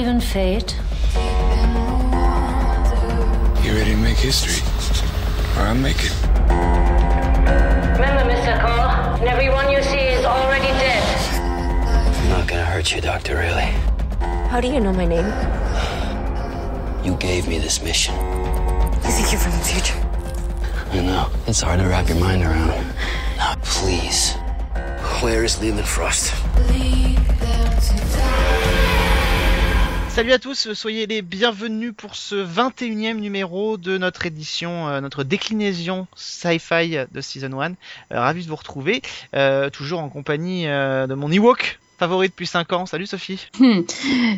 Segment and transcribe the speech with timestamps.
[0.00, 0.76] believe in fate?
[3.62, 4.62] You ready to make history?
[5.56, 6.12] Or I'll make it.
[7.98, 8.58] Remember, Mr.
[8.62, 11.04] Cole, And everyone you see is already dead.
[12.16, 13.74] I'm not gonna hurt you, Doctor Really.
[14.48, 15.26] How do you know my name?
[17.04, 18.14] You gave me this mission.
[19.04, 20.00] You think you're from the future?
[20.92, 21.28] I know.
[21.46, 22.70] It's hard to wrap your mind around.
[23.36, 24.32] Now, please.
[25.20, 26.32] Where is Leland Frost?
[30.14, 35.22] Salut à tous, soyez les bienvenus pour ce 21e numéro de notre édition, euh, notre
[35.24, 37.70] déclinaison sci-fi de Season 1.
[37.70, 37.74] Euh,
[38.10, 39.02] ravi de vous retrouver,
[39.34, 42.86] euh, toujours en compagnie euh, de mon Ewok favori depuis 5 ans.
[42.86, 43.48] Salut Sophie.
[43.58, 43.82] Hmm.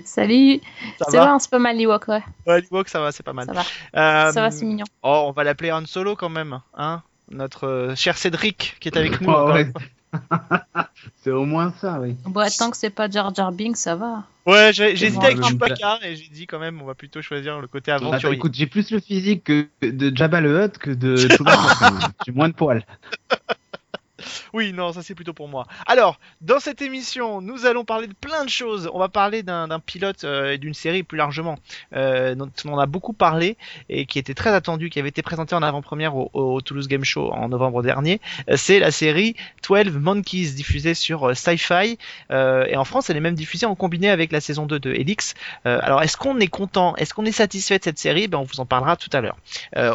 [0.05, 0.61] Salut.
[0.99, 2.23] Ça C'est va vrai, c'est pas mal l'Ewok, ouais.
[2.47, 3.47] Ouais, l'Ewok ça va, c'est pas mal.
[3.47, 3.61] Ça va.
[3.97, 4.85] Euh, Ça va, c'est mignon.
[5.03, 9.21] Oh, on va l'appeler Han Solo quand même, hein Notre cher Cédric qui est avec
[9.21, 9.33] nous.
[9.33, 9.67] Oh, ouais.
[11.23, 12.17] C'est au moins ça, oui.
[12.25, 14.25] Bon, tant que c'est pas Jar Jar Binks, ça va.
[14.47, 17.69] Ouais, j'ai hésité avec Chewbacca et j'ai dit quand même on va plutôt choisir le
[17.69, 18.37] côté Attends, aventurier.
[18.37, 22.13] écoute, j'ai plus le physique que de Jabba le Hutt que de Chewbacca.
[22.27, 22.85] J'ai moins de poils.
[24.53, 25.67] Oui, non, ça c'est plutôt pour moi.
[25.87, 28.91] Alors, dans cette émission, nous allons parler de plein de choses.
[28.93, 31.59] On va parler d'un pilote euh, et d'une série plus largement
[31.95, 33.57] euh, dont on a beaucoup parlé
[33.89, 37.33] et qui était très attendu, qui avait été présenté en avant-première au, Toulouse Game Show
[37.33, 38.21] en novembre dernier.
[38.51, 39.35] Euh, c'est la série
[39.69, 41.99] 12 Monkeys diffusée sur Sci-Fi
[42.31, 45.35] et en France, elle est même diffusée en combiné avec la saison 2 de Helix.
[45.65, 46.95] Alors, est-ce qu'on est content?
[46.97, 48.29] Est-ce qu'on est satisfait de cette série?
[48.29, 49.37] Ben, on vous en parlera tout à l'heure.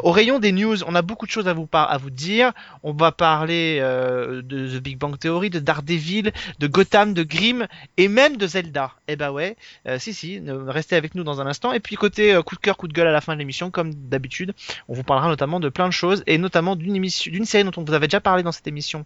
[0.04, 2.54] Au rayon des news, on a beaucoup de choses à vous à vous dire.
[2.84, 3.80] On va parler
[4.42, 8.94] de The Big Bang Theory, de Daredevil, de Gotham, de Grimm et même de Zelda.
[9.08, 9.56] Eh bah ouais,
[9.88, 11.74] euh, si si, restez avec nous dans un instant.
[11.74, 13.72] Et puis côté euh, coup de cœur, coup de gueule à la fin de l'émission,
[13.72, 14.54] comme d'habitude,
[14.88, 17.94] on vous parlera notamment de plein de choses et notamment d'une série dont on vous
[17.94, 19.06] avait déjà parlé dans cette émission,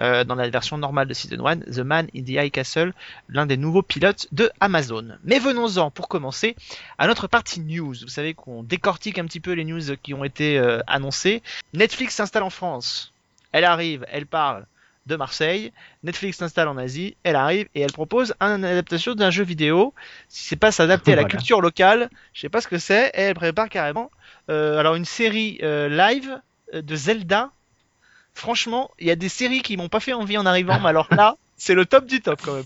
[0.00, 2.92] euh, dans la version normale de Season 1, The Man in the High Castle,
[3.28, 5.16] l'un des nouveaux pilotes de Amazon.
[5.24, 6.56] Mais venons-en pour commencer
[6.98, 7.94] à notre partie news.
[8.02, 11.42] Vous savez qu'on décortique un petit peu les news qui ont été euh, annoncées.
[11.74, 13.12] Netflix s'installe en France.
[13.52, 14.66] Elle arrive, elle parle
[15.06, 15.72] de Marseille.
[16.04, 19.94] Netflix s'installe en Asie, elle arrive et elle propose une adaptation d'un jeu vidéo.
[20.28, 23.08] Si c'est pas s'adapter à la culture locale, je sais pas ce que c'est.
[23.14, 24.10] Et elle prépare carrément
[24.48, 26.40] euh, alors une série euh, live
[26.74, 27.50] euh, de Zelda.
[28.34, 31.08] Franchement, il y a des séries qui m'ont pas fait envie en arrivant, mais alors
[31.10, 32.64] là, c'est le top du top quand même.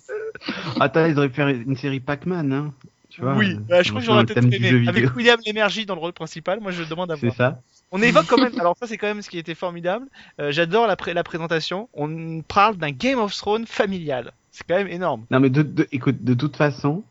[0.80, 2.74] Attends, ils auraient pu faire une série Pac-Man, hein.
[3.08, 4.88] Tu vois, oui, bah, je crois que j'aurais peut-être aimé.
[4.88, 7.36] Avec William Lémergie dans le rôle principal, moi je demande à C'est voir.
[7.36, 7.60] ça.
[7.92, 10.06] On évoque quand même, alors ça c'est quand même ce qui était formidable.
[10.40, 11.88] Euh, J'adore la, pré- la présentation.
[11.94, 14.32] On parle d'un Game of Thrones familial.
[14.50, 15.26] C'est quand même énorme.
[15.30, 17.04] Non, mais de, écoute, de toute façon,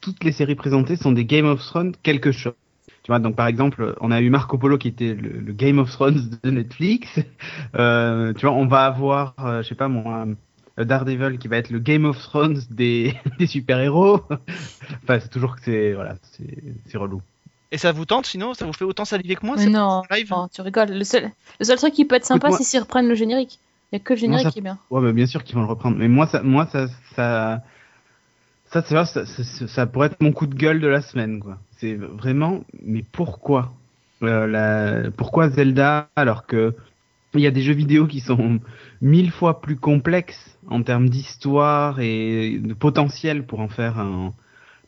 [0.00, 2.54] toutes les séries présentées sont des Game of Thrones quelque chose.
[3.02, 5.90] Tu vois, donc par exemple, on a eu Marco Polo qui était le, Game of
[5.90, 7.18] Thrones de Netflix.
[7.76, 10.26] Euh, tu vois, on va avoir, euh, je sais pas moi,
[10.76, 14.20] Daredevil qui va être le Game of Thrones des, des super-héros.
[15.02, 16.16] enfin, c'est toujours que c'est, voilà,
[16.86, 17.22] c'est relou.
[17.72, 18.54] Et ça vous tente sinon?
[18.54, 20.30] Ça vous fait autant saliver que moi Mais non, live?
[20.30, 20.90] Non, tu rigoles.
[20.90, 23.58] Le seul, le seul truc qui peut être sympa, c'est s'ils reprennent le générique.
[23.92, 24.78] Il y a que le générique ça- qui est bien.
[24.90, 25.96] Ouais, mais bien sûr qu'ils vont le reprendre.
[25.96, 27.62] Mais moi, ça, moi, ça, ça,
[28.66, 31.40] ça, c'est vrai, ça, ça, ça pourrait être mon coup de gueule de la semaine,
[31.40, 31.58] quoi.
[31.78, 33.72] C'est vraiment, mais pourquoi,
[34.22, 36.74] Euh, la, pourquoi Zelda alors que
[37.34, 38.60] il y a des jeux vidéo qui sont
[39.02, 44.34] mille fois plus complexes en termes d'histoire et de potentiel pour en faire un,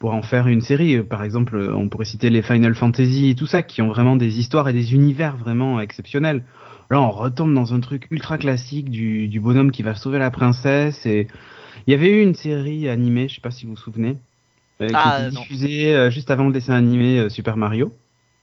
[0.03, 0.97] pour en faire une série.
[0.97, 3.89] Euh, Par exemple, euh, on pourrait citer les Final Fantasy et tout ça, qui ont
[3.89, 6.45] vraiment des histoires et des univers vraiment exceptionnels.
[6.91, 10.33] Là, on retombe dans un truc ultra classique du, du bonhomme qui va sauver la
[10.33, 11.07] princesse.
[11.07, 11.29] Et
[11.87, 14.19] il y avait eu une série animée, je sais pas si vous vous souvenez,
[14.83, 17.93] euh, qui Ah, était diffusée euh, juste avant le dessin animé euh, Super Mario.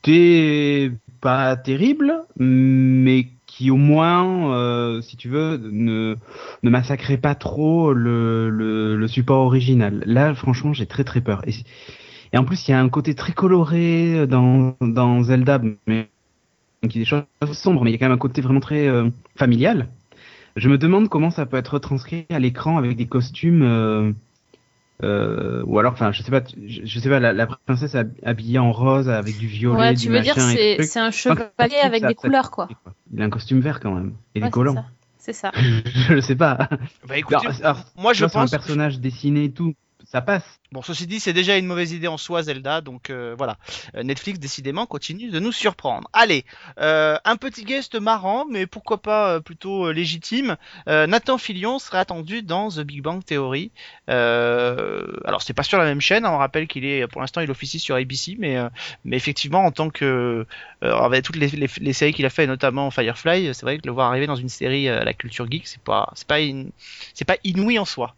[0.06, 3.28] C'était pas terrible, mais
[3.59, 6.16] qui au moins, euh, si tu veux, ne,
[6.64, 10.02] ne massacrait pas trop le, le, le support original.
[10.06, 11.42] Là, franchement, j'ai très très peur.
[11.46, 16.08] Et, en plus, il y a un côté très coloré dans, dans Zelda, mais
[16.88, 18.88] qui est des choses sombres, mais il y a quand même un côté vraiment très
[18.88, 19.90] euh, familial.
[20.56, 24.16] Je me demande comment ça peut être retranscrit à l'écran avec des costumes,
[25.04, 28.12] euh, ou alors, enfin, je sais pas, je, je sais pas, la, la princesse hab-
[28.24, 31.00] habillée en rose avec du violet, Ouais, du tu veux dire, machin et c'est c'est
[31.00, 32.68] un chevalier avec ça- des ça- couleurs, quoi.
[33.13, 34.13] Il a un costume vert quand même.
[34.36, 34.75] Il Ouais, est c'est collant.
[34.75, 34.86] ça.
[35.18, 35.51] C'est ça.
[35.86, 36.69] je le sais pas.
[37.07, 38.36] Bah écoutez, Alors, alors, moi je pense.
[38.54, 39.74] un personnage dessiné et tout,
[40.11, 40.59] ça passe.
[40.71, 43.57] Bon, ceci dit, c'est déjà une mauvaise idée en soi, Zelda, donc euh, voilà.
[43.95, 46.09] Euh, Netflix, décidément, continue de nous surprendre.
[46.13, 46.45] Allez,
[46.79, 50.57] euh, un petit guest marrant, mais pourquoi pas euh, plutôt euh, légitime.
[50.88, 53.71] Euh, Nathan Fillion serait attendu dans The Big Bang Theory.
[54.07, 57.51] Alors, c'est pas sur la même chaîne, hein, on rappelle qu'il est, pour l'instant, il
[57.51, 58.57] officie sur ABC, mais,
[59.06, 60.45] mais effectivement, en tant que...
[60.81, 63.91] Avec toutes les, les, les séries qu'il a fait, notamment Firefly, c'est vrai que le
[63.91, 66.39] voir arriver dans une série à la culture geek, c'est pas, c'est pas,
[67.13, 68.15] c'est pas inouï en soi.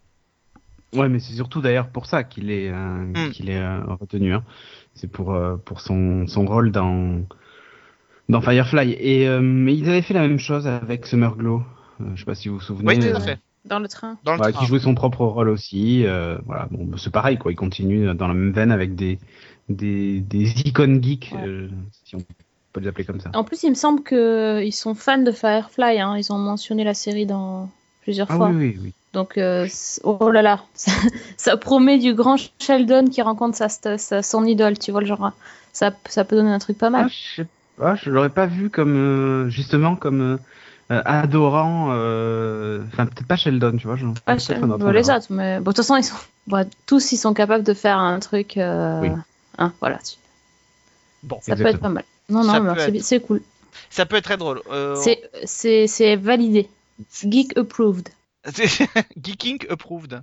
[0.94, 3.30] Ouais, mais c'est surtout d'ailleurs pour ça qu'il est, euh, Mm.
[3.30, 4.34] qu'il est euh, retenu.
[4.34, 4.44] Hein.
[4.94, 7.22] C'est pour, euh, pour son, son rôle dans,
[8.28, 8.92] dans Firefly.
[8.98, 11.62] Et, euh, mais ils avaient fait la même chose avec Summer Glow.
[12.00, 12.88] Euh, je sais pas si vous vous souvenez.
[12.88, 13.38] Oui, tout à fait.
[13.64, 14.18] Dans le train.
[14.24, 14.52] Dans le train.
[14.52, 16.04] qui jouait son propre rôle aussi.
[16.04, 17.52] euh, voilà, bon, bah, c'est pareil, quoi.
[17.52, 19.18] Il continue dans la même veine avec des,
[19.68, 21.46] des, des icônes geeks, Ouais.
[21.46, 21.68] euh,
[22.04, 22.18] si on
[22.72, 23.30] peut les appeler comme ça.
[23.34, 26.00] En plus, il me semble qu'ils sont fans de Firefly.
[26.00, 26.16] Hein.
[26.18, 27.70] Ils ont mentionné la série dans
[28.02, 28.48] plusieurs Ah fois.
[28.50, 28.94] oui, oui, oui.
[29.12, 29.66] Donc, euh,
[30.04, 30.90] oh là là, ça,
[31.36, 35.32] ça promet du grand Sheldon qui rencontre sa, son idole, tu vois le genre.
[35.72, 37.08] Ça, ça peut donner un truc pas Ah, mal.
[37.08, 40.38] je sais pas, je l'aurais pas vu comme, euh, justement, comme
[40.90, 43.96] euh, adorant, euh, enfin, peut-être pas Sheldon, tu vois.
[43.96, 45.96] je- Ah, peut-être je- un autre, bon, on les autres, mais bon, de toute façon,
[45.96, 46.16] ils sont,
[46.46, 48.56] bon, tous ils sont capables de faire un truc.
[48.56, 49.10] euh, Oui.
[49.58, 49.98] hein, voilà,
[51.22, 52.04] Bon, ça peut être pas mal.
[52.28, 53.26] Non, Ça non, c'est être.
[53.26, 53.42] cool.
[53.90, 54.60] ça peut être très drôle.
[54.70, 54.96] Euh,
[55.44, 56.68] c'est validé.
[57.22, 58.08] Geek approved.
[59.22, 60.22] Geeking approved.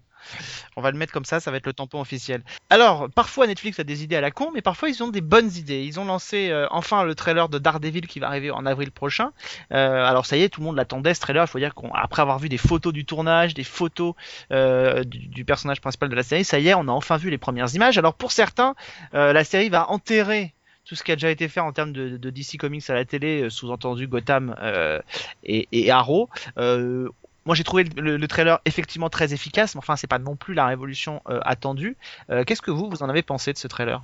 [0.76, 2.44] On va le mettre comme ça, ça va être le tampon officiel.
[2.70, 5.52] Alors, parfois Netflix a des idées à la con, mais parfois ils ont des bonnes
[5.52, 5.84] idées.
[5.84, 9.32] Ils ont lancé euh, enfin le trailer de Daredevil qui va arriver en avril prochain.
[9.72, 11.46] Euh, alors ça y est, tout le monde l'attendait ce trailer.
[11.46, 14.14] Il faut dire qu'après avoir vu des photos du tournage, des photos
[14.52, 17.30] euh, du, du personnage principal de la série, ça y est, on a enfin vu
[17.30, 17.98] les premières images.
[17.98, 18.76] Alors pour certains,
[19.14, 20.54] euh, la série va enterrer
[20.90, 23.06] tout ce qui a déjà été fait en termes de, de DC Comics à la
[23.06, 25.00] télé, euh, sous-entendu Gotham euh,
[25.44, 26.30] et, et Arrow.
[26.58, 27.10] Euh,
[27.46, 30.54] moi j'ai trouvé le, le trailer effectivement très efficace, mais enfin c'est pas non plus
[30.54, 31.98] la révolution euh, attendue.
[32.30, 34.02] Euh, Qu'est-ce que vous vous en avez pensé de ce trailer?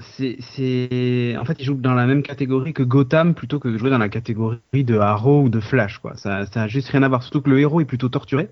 [0.00, 3.90] C'est, en fait, il joue dans la même catégorie que Gotham plutôt que de jouer
[3.90, 6.16] dans la catégorie de Arrow ou de Flash, quoi.
[6.16, 7.22] Ça, ça a juste rien à voir.
[7.22, 8.48] Surtout que le héros est plutôt torturé.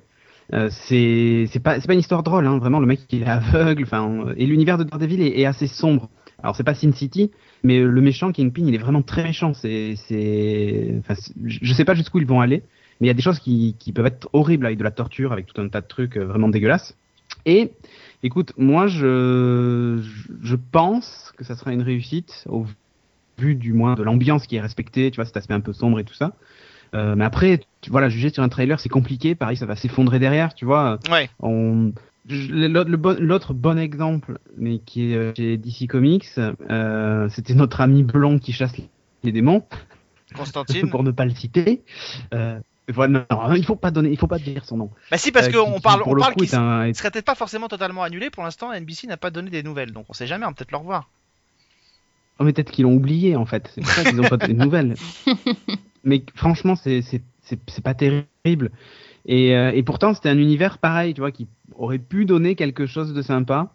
[0.53, 2.59] Euh, c'est, pas, c'est pas une histoire drôle, hein.
[2.59, 3.85] Vraiment, le mec il est aveugle.
[3.85, 6.11] Enfin, et l'univers de Daredevil est, est assez sombre.
[6.43, 7.31] Alors c'est pas Sin City,
[7.63, 9.55] mais le méchant Kingpin, il est vraiment très méchant.
[9.55, 11.15] C'est, c'est, enfin,
[11.47, 12.63] je sais pas jusqu'où ils vont aller,
[13.01, 15.33] mais il y a des choses qui, qui peuvent être horribles avec de la torture,
[15.33, 16.97] avec tout un tas de trucs euh, vraiment dégueulasses.
[17.47, 17.73] Et
[18.25, 20.03] Écoute, moi, je,
[20.43, 22.67] je pense que ça sera une réussite au
[23.39, 26.01] vu du moins de l'ambiance qui est respectée, tu vois, cet aspect un peu sombre
[26.01, 26.33] et tout ça.
[26.95, 29.37] Euh, mais après, tu, voilà, juger sur un trailer, c'est compliqué.
[29.37, 30.99] Pareil, ça va s'effondrer derrière, tu vois.
[31.13, 31.31] Ouais.
[31.39, 31.93] On,
[32.29, 38.03] bon, l'autre bon exemple, mais qui est euh, chez DC Comics, euh, c'était notre ami
[38.03, 38.73] blond qui chasse
[39.23, 39.63] les démons,
[40.35, 40.91] Constantine.
[40.91, 41.83] pour ne pas le citer.
[42.35, 44.91] Euh, voilà, non, il faut pas donner, il faut pas dire son nom.
[45.11, 47.69] Bah si parce Euh, qu'on parle, on le parle qu'il un- serait peut-être pas forcément
[47.69, 48.31] totalement annulé.
[48.31, 50.47] Pour l'instant, NBC n'a pas donné des nouvelles, donc on sait jamais.
[50.47, 51.09] On peut-être le revoir.
[52.39, 53.71] Oh, mais peut-être qu'ils l'ont oublié en fait.
[53.75, 54.95] C'est pour ça qu'ils ont pas de nouvelles.
[56.05, 58.71] mais franchement, c'est c'est c'est c'est pas terrible.
[59.27, 62.87] Et, euh, et pourtant, c'était un univers pareil, tu vois, qui aurait pu donner quelque
[62.87, 63.71] chose de sympa.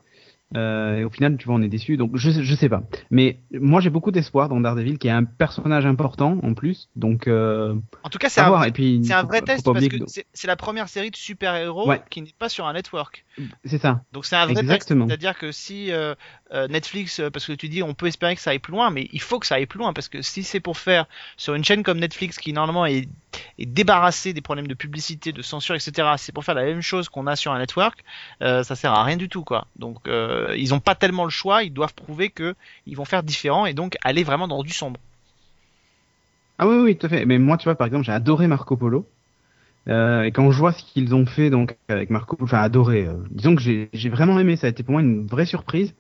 [0.56, 1.98] Euh, et au final, tu vois, on est déçu.
[1.98, 2.84] Donc, je je sais pas.
[3.10, 6.90] Mais moi, j'ai beaucoup d'espoir dans Daredevil, qui est un personnage important en plus.
[6.96, 9.98] Donc, euh, En tout cas, c'est un, puis, c'est un vrai faut test parce que
[10.34, 12.02] c'est la première série de super-héros Ouais.
[12.10, 13.26] qui n'est pas sur un network.
[13.66, 14.02] c'est ça.
[14.12, 15.06] Donc c'est un vrai Exactement.
[15.08, 15.20] test.
[15.22, 16.16] C'est-à-dire que si euh,
[16.70, 19.22] Netflix, parce que tu dis on peut espérer que ça aille plus loin, mais il
[19.22, 21.82] faut que ça aille plus loin parce que si c'est pour faire sur une chaîne
[21.84, 23.08] comme Netflix qui normalement est,
[23.58, 26.10] est débarrassée des problèmes de publicité, de censure, etc.
[26.18, 28.04] C'est pour faire la même chose qu'on a sur un network,
[28.40, 29.68] ça sert à rien du tout quoi.
[29.78, 32.56] Donc euh, ils ont pas tellement le choix, ils doivent prouver que
[32.86, 35.00] ils vont faire différent et donc aller vraiment dans du sombre.
[36.60, 37.26] Ah oui, oui, tout à fait.
[37.26, 39.08] Mais moi, tu vois, par exemple, j'ai adoré Marco Polo.
[39.90, 43.06] Euh, et quand je vois ce qu'ils ont fait donc avec Marco Polo, enfin adoré,
[43.06, 45.94] euh, disons que j'ai vraiment aimé, ça a été pour moi une vraie surprise.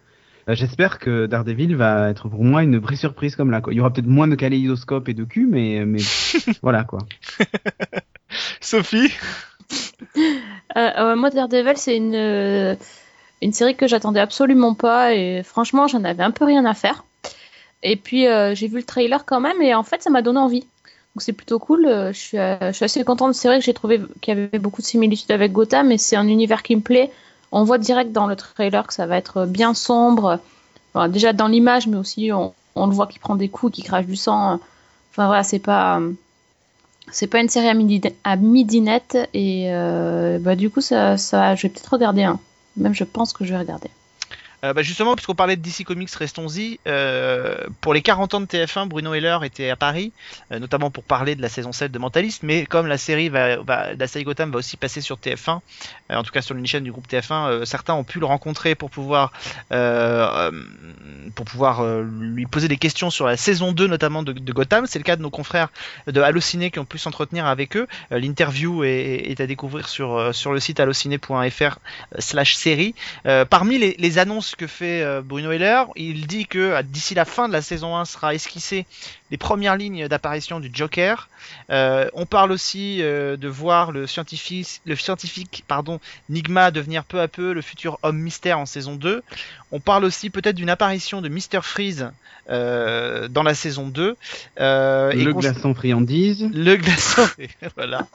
[0.47, 3.61] Euh, J'espère que Daredevil va être pour moi une vraie surprise comme là.
[3.61, 3.73] Quoi.
[3.73, 5.99] Il y aura peut-être moins de kaléidoscope et de cul, mais, mais
[6.61, 6.99] voilà quoi.
[8.61, 9.11] Sophie?
[10.75, 12.75] Euh, euh, moi, Daredevil, c'est une, euh,
[13.43, 17.03] une série que j'attendais absolument pas et franchement, j'en avais un peu rien à faire.
[17.83, 20.39] Et puis, euh, j'ai vu le trailer quand même et en fait, ça m'a donné
[20.39, 20.61] envie.
[20.61, 21.85] Donc, c'est plutôt cool.
[21.85, 23.35] Euh, Je suis, euh, je suis assez contente.
[23.35, 26.15] C'est vrai que j'ai trouvé qu'il y avait beaucoup de similitudes avec Gotham, mais c'est
[26.15, 27.11] un univers qui me plaît.
[27.51, 30.39] On voit direct dans le trailer que ça va être bien sombre.
[31.09, 34.15] Déjà dans l'image, mais aussi on, le voit qui prend des coups, qui crache du
[34.15, 34.59] sang.
[35.11, 35.99] Enfin voilà, c'est pas.
[37.11, 39.69] C'est pas une série à midi, à midi net et
[40.39, 42.39] bah, du coup ça, ça je vais peut-être regarder un.
[42.77, 43.89] Même je pense que je vais regarder.
[44.63, 46.79] Euh, bah justement, puisqu'on parlait de DC Comics, restons-y.
[46.87, 50.13] Euh, pour les 40 ans de TF1, Bruno Heller était à Paris,
[50.51, 53.57] euh, notamment pour parler de la saison 7 de Mentalist, mais comme la série va,
[54.23, 55.59] Gotham va aussi passer sur TF1,
[56.11, 58.25] euh, en tout cas sur une chaîne du groupe TF1, euh, certains ont pu le
[58.25, 59.33] rencontrer pour pouvoir
[61.35, 64.85] pour pouvoir lui poser des questions sur la saison 2 notamment de, Gotham.
[64.85, 65.69] C'est le cas de nos confrères
[66.07, 67.87] de Allociné qui ont pu s'entretenir avec eux.
[68.11, 71.79] L'interview est, à découvrir sur, sur le site allociné.fr
[72.19, 72.93] slash série.
[73.49, 75.87] Parmi les annonces ce que fait euh, Bruno Heller.
[75.95, 78.85] Il dit que d'ici la fin de la saison 1 sera esquissé
[79.31, 81.27] les premières lignes d'apparition du Joker.
[81.71, 87.19] Euh, on parle aussi euh, de voir le scientifique, le scientifique pardon, Nigma devenir peu
[87.19, 89.23] à peu le futur homme mystère en saison 2.
[89.71, 91.63] On parle aussi peut-être d'une apparition de Mr.
[91.63, 92.11] Freeze
[92.47, 94.15] euh, dans la saison 2.
[94.59, 96.47] Euh, et Le glaçon friandise.
[96.53, 97.27] Le glaçon.
[97.75, 98.05] voilà.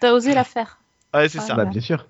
[0.00, 0.80] T'as osé la faire.
[1.14, 1.54] Ouais, c'est ça.
[1.54, 2.06] Bah, bien sûr.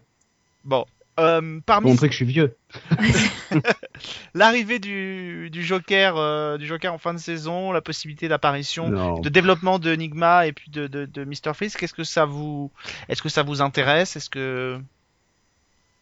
[0.64, 0.86] Bon.
[1.18, 2.56] Euh, Pour parmi montrer que je suis vieux.
[4.34, 9.28] l'arrivée du, du Joker, euh, du Joker en fin de saison, la possibilité d'apparition, de
[9.28, 11.54] développement de Enigma et puis de, de, de Mr.
[11.54, 12.70] Freeze, qu'est-ce que ça vous,
[13.08, 14.16] est-ce que ça vous intéresse?
[14.16, 14.78] Est-ce que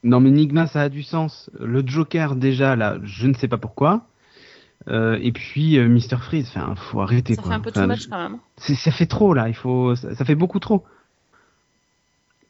[0.03, 1.51] Non, mais Nigma, ça a du sens.
[1.61, 4.07] Le Joker, déjà, là, je ne sais pas pourquoi.
[4.89, 6.19] Euh, et puis, euh, Mr.
[6.21, 7.51] Freeze, enfin, faut arrêter, Ça quoi.
[7.53, 8.39] fait un peu Enfin, too much quand même.
[8.59, 9.49] ça fait trop, là.
[9.49, 10.85] Il faut, ça, ça fait beaucoup trop.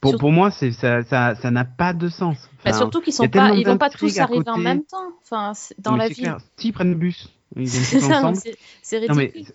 [0.04, 2.50] Pour, Surtout- pour moi, c'est, ça, ça, ça n'a pas de sens.
[2.62, 5.14] Bah, surtout qu'ils pas, ils vont pas tous arriver en même temps.
[5.23, 6.37] Enfin, dans la ville.
[6.58, 9.54] S'ils prennent le bus, ils viennent C'est c'est Non, mais, ridicule.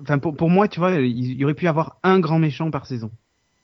[0.00, 2.38] enfin, pour, pour moi, tu vois, il il y aurait pu y avoir un grand
[2.38, 3.10] méchant par saison.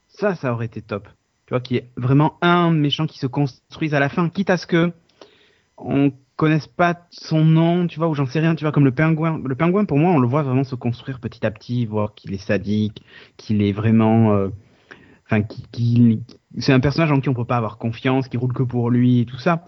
[0.08, 1.06] Ça, ça aurait été top.
[1.46, 4.50] Tu vois, qu'il y ait vraiment un méchant qui se construise à la fin, quitte
[4.50, 4.90] à ce que
[5.76, 8.90] on connaisse pas son nom, tu vois, ou j'en sais rien, tu vois, comme le
[8.90, 9.40] pingouin.
[9.44, 12.34] Le pingouin, pour moi, on le voit vraiment se construire petit à petit, voir qu'il
[12.34, 13.04] est sadique,
[13.36, 14.48] qu'il est vraiment, euh,
[15.28, 16.22] enfin, qui, qui-
[16.58, 19.20] c'est un personnage en qui on peut pas avoir confiance, qui roule que pour lui
[19.20, 19.64] et tout ça.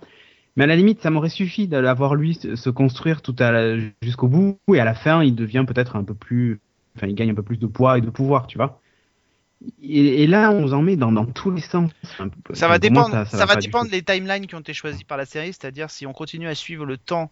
[0.56, 4.58] Mais à la limite, ça m'aurait suffi d'avoir lui se construire tout à jusqu'au bout,
[4.74, 6.60] et à la fin, il devient peut-être un peu plus,
[6.96, 8.80] enfin, il gagne un peu plus de poids et de pouvoir, tu vois.
[9.82, 11.90] Et, et là, on vous en met dans, dans tous les sens.
[12.54, 15.18] Ça va moi, dépendre, ça, va du dépendre des timelines qui ont été choisis par
[15.18, 17.30] la série, c'est-à-dire si on continue à suivre le temps.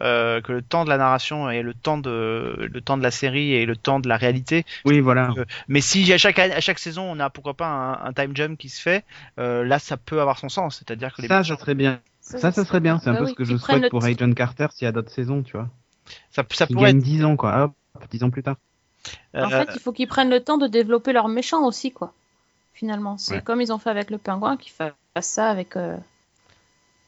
[0.00, 3.10] Euh, que le temps de la narration et le temps de le temps de la
[3.10, 5.32] série et le temps de la réalité Oui, voilà.
[5.36, 8.34] Euh, Mais si à chaque, à chaque saison on a pourquoi pas un, un time
[8.36, 9.04] jump qui se fait,
[9.38, 10.78] euh, là ça peut avoir son sens.
[10.78, 12.00] C'est-à-dire que les Ça, ça serait bien.
[12.20, 12.98] Ça, ça serait bien.
[12.98, 14.88] C'est un Bah peu oui, ce que qu'ils je souhaite pour Agent Carter s'il y
[14.88, 15.68] a d'autres saisons, tu vois.
[16.30, 17.02] ça, ça Qui pourrait gagne être.
[17.04, 17.62] 10 ans, quoi.
[17.96, 18.56] Hop, 10 ans plus tard.
[19.34, 22.12] euh, En fait, il faut qu'ils prennent le temps de développer leurs méchants aussi, quoi.
[22.72, 23.42] Finalement, c'est Ouais.
[23.42, 25.76] comme ils ont fait avec le pingouin, qu'ils fassent ça avec.
[25.76, 25.96] euh,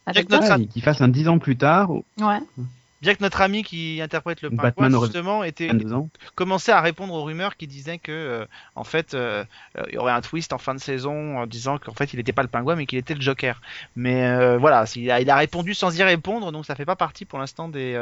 [0.07, 0.59] avec Notre- d'autres.
[0.61, 2.41] Ouais, Qu'il fasse un 10 ans plus tard, ou Ouais.
[3.03, 6.09] Bien que notre ami qui interprète le Ou pingouin justement était 22 ans.
[6.37, 9.45] commençait à répondre aux rumeurs qui disaient que euh, en fait euh,
[9.77, 12.17] euh, il y aurait un twist en fin de saison en disant qu'en fait il
[12.17, 13.61] n'était pas le pingouin mais qu'il était le Joker.
[13.97, 16.97] Mais euh, voilà, il a, il a répondu sans y répondre donc ça fait pas
[16.97, 18.01] partie pour l'instant des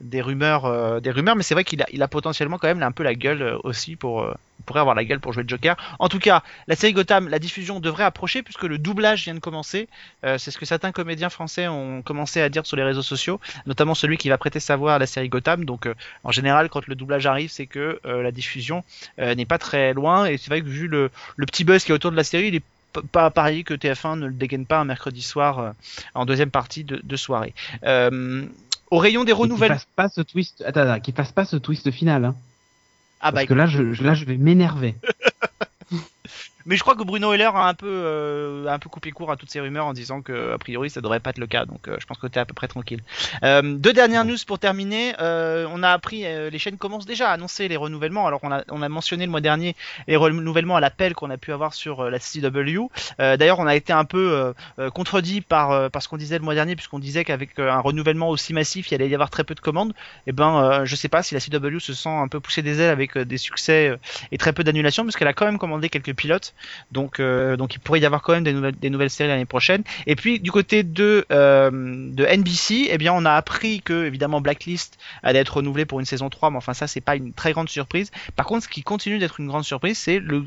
[0.00, 2.92] des rumeurs des rumeurs mais c'est vrai qu'il a il a potentiellement quand même un
[2.92, 5.76] peu la gueule aussi pour pourrait avoir la gueule pour jouer le Joker.
[5.98, 9.40] En tout cas, la série Gotham, la diffusion devrait approcher puisque le doublage vient de
[9.40, 9.88] commencer.
[10.24, 13.40] Euh, c'est ce que certains comédiens français ont commencé à dire sur les réseaux sociaux,
[13.66, 15.64] notamment celui qui va prêter sa voix à la série Gotham.
[15.64, 18.84] Donc euh, en général, quand le doublage arrive, c'est que euh, la diffusion
[19.18, 20.26] n'est pas très loin.
[20.26, 22.48] Et c'est vrai que vu le, le petit buzz qui est autour de la série,
[22.48, 22.62] il est
[23.10, 25.72] pas parier que TF1 ne le dégaine pas un mercredi soir
[26.14, 27.54] en deuxième partie de, de soirée.
[28.92, 29.76] Au rayon des Et Qu'il renouvellement.
[29.76, 30.62] fasse pas ce twist.
[30.66, 32.26] Attends, fasse pas ce twist final.
[32.26, 32.36] Hein.
[33.22, 34.96] Ah bah Parce que là, je, je- là, je vais m'énerver.
[36.66, 39.36] Mais je crois que Bruno Heller a un peu, euh, un peu coupé court à
[39.36, 41.64] toutes ces rumeurs en disant que a priori ça devrait pas être le cas.
[41.64, 43.02] Donc euh, je pense que tu es à peu près tranquille.
[43.42, 45.14] Euh, deux dernières news pour terminer.
[45.20, 48.26] Euh, on a appris, euh, les chaînes commencent déjà à annoncer les renouvellements.
[48.26, 49.74] Alors on a, on a mentionné le mois dernier
[50.06, 52.88] les renouvellements à l'appel qu'on a pu avoir sur euh, la CW.
[53.18, 54.54] D'ailleurs on a été un peu
[54.94, 58.52] contredit par, par ce qu'on disait le mois dernier puisqu'on disait qu'avec un renouvellement aussi
[58.52, 59.92] massif il allait y avoir très peu de commandes.
[60.26, 62.80] Et ben euh, je sais pas si la CW se sent un peu poussée des
[62.80, 63.96] ailes avec des succès
[64.30, 66.51] et très peu d'annulations parce qu'elle a quand même commandé quelques pilotes.
[66.90, 69.82] Donc, euh, donc il pourrait y avoir quand même des nouvelles, séries l'année prochaine.
[70.06, 74.98] Et puis du côté de, euh, NBC, eh bien on a appris que évidemment Blacklist
[75.22, 77.68] allait être renouvelé pour une saison 3, mais enfin ça c'est pas une très grande
[77.68, 78.10] surprise.
[78.36, 80.44] Par contre, ce qui continue d'être une grande surprise, c'est le,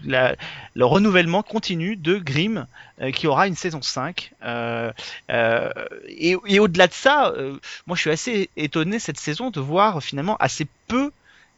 [0.79, 2.65] renouvellement continu de Grimm
[3.01, 4.31] euh, qui aura une saison 5.
[4.43, 4.91] Euh,
[5.31, 5.69] euh,
[6.07, 7.33] et au-delà de ça,
[7.87, 11.11] moi je suis assez étonné cette saison de voir finalement assez peu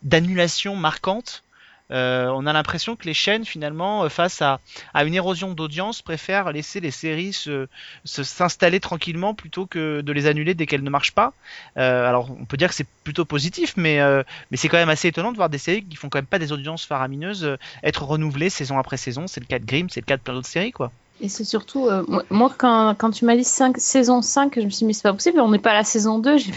[0.03, 1.43] d'annulations marquantes.
[1.91, 4.59] Euh, on a l'impression que les chaînes finalement euh, face à,
[4.93, 7.67] à une érosion d'audience préfèrent laisser les séries se
[8.03, 11.33] se- s'installer tranquillement plutôt que de les annuler dès qu'elles ne marchent pas.
[11.77, 14.89] Euh, alors on peut dire que c'est plutôt positif, mais euh, mais c'est quand même
[14.89, 18.03] assez étonnant de voir des séries qui font quand même pas des audiences faramineuses être
[18.03, 19.27] renouvelées saison après saison.
[19.27, 20.91] C'est le cas de Grimm, c'est le cas de plein d'autres séries quoi.
[21.21, 24.69] Et c'est surtout, euh, moi- quand, quand tu m'as dit 5, saison 5, je me
[24.69, 26.37] suis dit, mais c'est pas possible, on n'est pas à la saison 2.
[26.37, 26.51] J'ai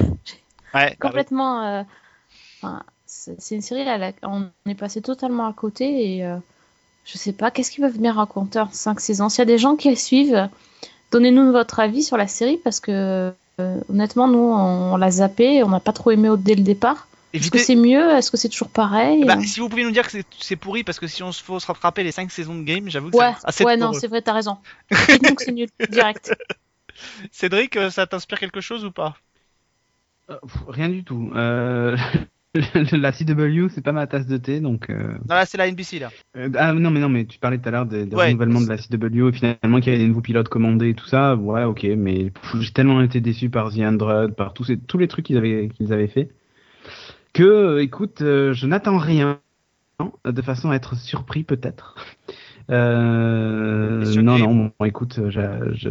[0.74, 1.62] Ouais, complètement.
[1.64, 1.82] euh,
[2.58, 2.82] enfin,
[3.38, 6.36] c'est une série, là, là, on est passé totalement à côté et euh,
[7.04, 9.28] je sais pas, qu'est-ce qu'ils peuvent bien raconter en 5 saisons?
[9.28, 10.48] S'il y a des gens qui suivent,
[11.12, 15.62] donnez-nous votre avis sur la série parce que euh, honnêtement, nous, on, on l'a zappé,
[15.64, 17.08] on n'a pas trop aimé au- dès le départ.
[17.34, 18.10] Est-ce que c'est mieux?
[18.12, 19.24] Est-ce que c'est toujours pareil?
[19.24, 21.60] Bah, si vous pouvez nous dire que c'est- pourri parce que si on se faut
[21.60, 24.08] se rattraper les 5 saisons de Game, j'avoue que Ouais, c'est assez ouais, non, c'est
[24.08, 24.58] vrai, t'as raison.
[24.90, 26.32] Dites-nous que c'est nul, direct.
[27.32, 29.16] Cédric, euh, ça t'inspire quelque chose ou pas?
[30.30, 31.30] Euh, pff, rien du tout.
[31.34, 31.96] Euh,
[32.54, 34.90] la CW, c'est pas ma tasse de thé, donc.
[34.90, 36.10] euh, Non, là, c'est la NBC, là.
[36.36, 38.26] euh, ah non, mais non, mais tu parlais tout à l'heure des, des Ouais.
[38.26, 41.06] renouvellements de la CW, et finalement qu'il y avait des nouveaux pilotes commandés et tout
[41.06, 41.36] ça.
[41.36, 45.06] Ouais, ok, mais j'ai tellement été déçu par The Android, par tous, ces, tous les
[45.06, 46.30] trucs qu'ils avaient, qu'ils avaient fait,
[47.32, 49.38] que, euh, écoute, je n'attends rien,
[50.24, 51.94] de façon à être surpris peut-être.
[52.68, 55.90] Non, non, bon, écoute, je.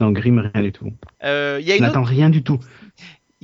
[0.00, 0.92] Non, Grimm, rien du tout.
[1.22, 2.58] Euh, y a autre n'attends rien du tout.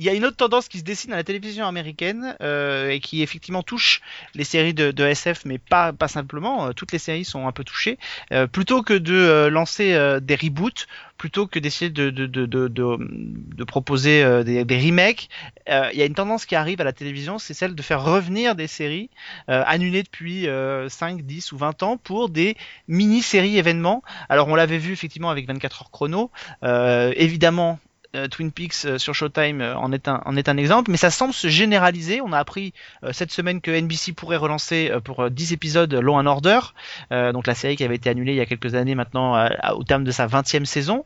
[0.01, 2.99] Il y a une autre tendance qui se dessine à la télévision américaine euh, et
[2.99, 4.01] qui effectivement touche
[4.33, 6.65] les séries de, SF, mais pas, simplement.
[6.65, 7.99] euh, toutes les séries sont un peu touchées.
[8.33, 10.87] Euh, plutôt que de lancer des reboots,
[11.19, 12.09] plutôt que d'essayer de,
[13.67, 15.29] proposer des, des remakes,
[15.67, 18.55] il y a une tendance qui arrive à la télévision, c'est celle de faire revenir
[18.55, 19.11] des séries
[19.47, 24.01] annulées depuis euh, 5, 10 ou 20 ans pour des mini-séries événements.
[24.29, 26.31] Alors on l'avait vu effectivement avec 24 heures chrono.
[26.63, 27.77] Évidemment,
[28.15, 31.47] euh, Twin Peaks euh, sur Showtime euh, en est un exemple, mais ça semble se
[31.47, 32.21] généraliser.
[32.21, 32.73] On a appris
[33.11, 36.59] cette semaine que NBC pourrait relancer pour euh, 10 épisodes Law and Order,
[37.11, 40.03] donc la série qui avait été annulée il y a quelques années maintenant au terme
[40.03, 41.05] de sa 20e saison.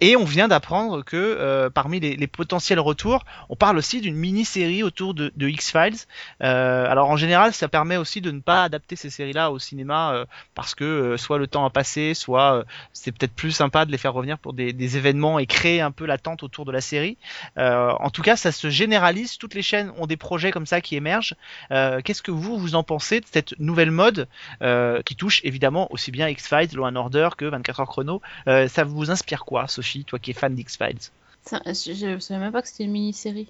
[0.00, 5.14] Et on vient d'apprendre que parmi les, potentiels retours, on parle aussi d'une mini-série autour
[5.14, 5.96] de, X-Files.
[6.40, 10.74] Alors en général, ça permet aussi de ne pas adapter ces séries-là au cinéma parce
[10.74, 14.38] que soit le temps a passé, soit c'est peut-être plus sympa de les faire revenir
[14.38, 17.18] pour des, événements et créer un peu l'attente autour de la série.
[17.58, 19.38] Euh, en tout cas, ça se généralise.
[19.38, 21.34] Toutes les chaînes ont des projets comme ça qui émergent.
[21.70, 24.28] Euh, Qu'est-ce que vous vous en pensez de cette nouvelle mode
[24.62, 28.22] euh, qui touche évidemment aussi bien X-Files, Law and Order que 24 heures chrono?
[28.46, 31.10] Ça vous inspire quoi, Sophie, toi qui es fan d'X-Files?
[31.50, 33.48] Je, je savais même pas que c'était une mini-série.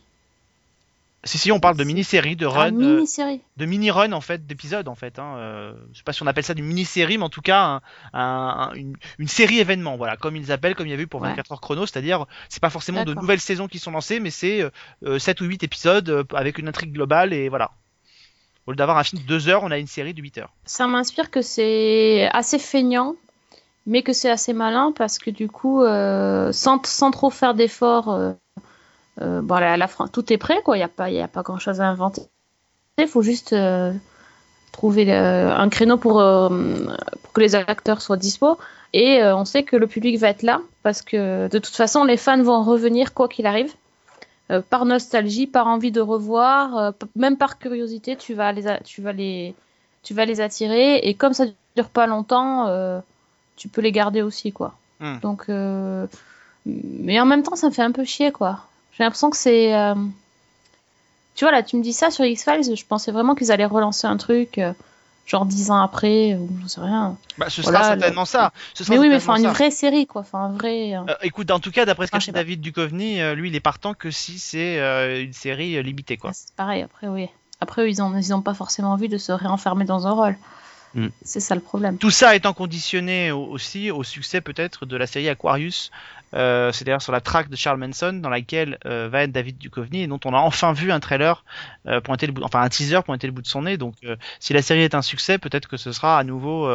[1.24, 3.40] Si si, on parle de mini-série, de Ah, run, euh, mini-série.
[3.56, 5.20] de mini-run en fait, d'épisodes en fait.
[5.20, 5.36] Hein.
[5.36, 7.80] Euh, je sais pas si on appelle ça une mini-série, mais en tout cas un-
[8.12, 11.06] un- un- une, une série événement, voilà, comme ils appellent, comme il y a eu
[11.06, 11.28] pour Ouais.
[11.28, 14.68] 24 heures chrono, c'est-à-dire c'est pas forcément de nouvelles saisons qui sont lancées, mais c'est
[15.04, 17.70] euh, 7 ou 8 épisodes euh, avec une intrigue globale et voilà.
[18.66, 20.52] Au lieu d'avoir un film de 2 heures, on a une série de 8 heures.
[20.64, 23.14] Ça m'inspire que c'est assez feignant,
[23.86, 28.34] mais que c'est assez malin parce que du coup, euh, sans, sans trop faire d'efforts,
[29.20, 30.76] euh, bon, la, la fin- tout est prêt, quoi.
[30.76, 32.22] Il n'y a pas, y a pas grand chose à inventer.
[32.98, 33.92] Il faut juste euh,
[34.72, 36.48] trouver euh, un créneau pour, euh,
[37.22, 38.58] pour que les acteurs soient dispo.
[38.92, 42.04] Et euh, on sait que le public va être là parce que de toute façon,
[42.04, 43.72] les fans vont revenir quoi qu'il arrive.
[44.68, 49.54] Par nostalgie, par envie de revoir, même par curiosité, tu vas les, tu vas les,
[50.02, 50.96] tu vas les attirer.
[50.96, 53.00] Et comme ça dure pas longtemps,
[53.56, 54.74] tu peux les garder aussi, quoi.
[55.00, 55.20] Hmm.
[55.22, 55.48] Donc,
[56.66, 58.66] mais en même temps, ça me fait un peu chier, quoi.
[58.96, 59.94] J'ai l'impression que c'est, euh,
[61.34, 63.64] tu vois là, tu me dis ça sur X Files, je pensais vraiment qu'ils allaient
[63.64, 64.72] relancer un truc, euh,
[65.26, 67.16] genre dix ans après, ou j'en sais rien.
[67.38, 68.52] Bah, ce Voilà, sera certainement ça.
[68.74, 70.20] Ce sera Mais oui, mais enfin une vraie série, quoi.
[70.22, 70.94] Enfin un vrai.
[70.94, 72.32] euh, Euh, écoute, en tout cas, d'après ce Ah, qu'a je dit.
[72.32, 76.18] David Duchovny, euh, lui, il est partant que si c'est euh, une série euh, limitée,
[76.18, 76.32] quoi.
[76.34, 77.28] C'est pareil, après, oui.
[77.60, 80.36] Après, ils ont, ils ont pas forcément envie de se réenfermer dans un rôle.
[80.94, 81.06] Mm.
[81.24, 81.96] C'est ça le problème.
[81.96, 85.90] Tout ça étant conditionné au- aussi au succès peut-être de la série Aquarius,
[86.34, 90.02] euh, c'est-à-dire sur la track de Charles Manson dans laquelle euh, va être David Duchovny
[90.02, 91.44] et dont on a enfin vu un trailer
[91.86, 93.76] euh, pointer le bout, enfin un teaser pointer le bout de son nez.
[93.76, 96.70] Donc euh, si la série est un succès, peut-être que ce sera à nouveau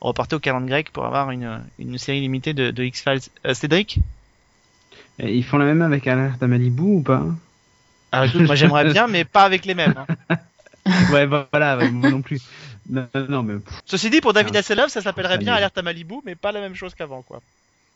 [0.00, 3.20] reporté au calendrier grec pour avoir une, une série limitée de, de X-Files.
[3.54, 3.98] Cédric?
[5.18, 7.24] Et ils font la même avec Alerte à Malibu ou pas?
[8.12, 9.94] Alors écoute, moi j'aimerais bien, mais pas avec les mêmes.
[10.28, 10.36] hein.
[11.10, 12.42] Ouais, voilà, ouais, moi non plus.
[12.90, 13.54] Non, mais
[13.86, 14.58] Ceci dit, pour David Ah.
[14.58, 15.54] Hasselhoff, ça s'appellerait bien.
[15.54, 17.40] Alerte à Malibu, mais pas la même chose qu'avant, quoi.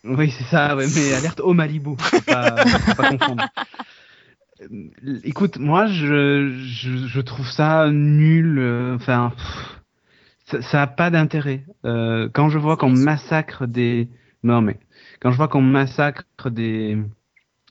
[0.05, 3.45] Oui, c'est ça, ouais, mais Alerte au Malibu, faut pas, faut pas confondre.
[4.63, 8.59] Euh, Écoute, moi, je, je, je trouve ça nul.
[8.59, 9.81] euh, Enfin, pff,
[10.47, 11.65] ça, ça a pas d'intérêt.
[11.85, 14.09] Euh, quand je vois qu'on massacre des,
[14.43, 14.79] non mais,
[15.21, 16.99] quand je vois qu'on massacre des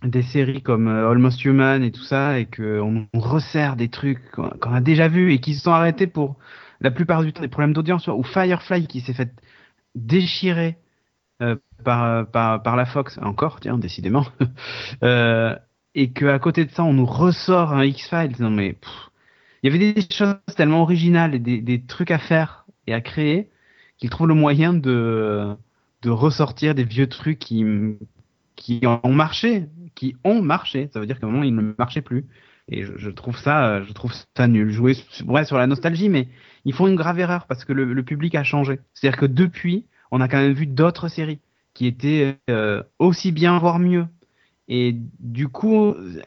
[0.03, 4.31] des séries comme euh, Almost Human et tout ça et qu'on on resserre des trucs
[4.31, 6.37] qu'on a déjà vus et qui se sont arrêtés pour
[6.81, 9.31] la plupart du temps des problèmes d'audience ou Firefly qui s'est fait
[9.95, 10.77] déchirer
[11.41, 14.25] euh, par, par par la Fox encore tiens décidément
[15.03, 15.55] euh,
[15.95, 18.77] et que à côté de ça on nous ressort un X-Files non mais
[19.63, 23.01] il y avait des choses tellement originales et des, des trucs à faire et à
[23.01, 23.49] créer
[23.97, 25.55] qu'ils trouvent le moyen de
[26.03, 27.63] de ressortir des vieux trucs qui
[28.55, 30.89] qui ont marché, qui ont marché.
[30.93, 32.25] Ça veut dire qu'à un moment ils ne marchaient plus.
[32.69, 34.71] Et je, je trouve ça, je trouve ça nul.
[34.71, 34.95] Jouer
[35.25, 36.27] ouais, sur la nostalgie, mais
[36.65, 38.79] ils font une grave erreur parce que le, le public a changé.
[38.93, 41.39] C'est-à-dire que depuis, on a quand même vu d'autres séries
[41.73, 44.07] qui étaient euh, aussi bien, voire mieux,
[44.69, 46.21] Et du coup, euh,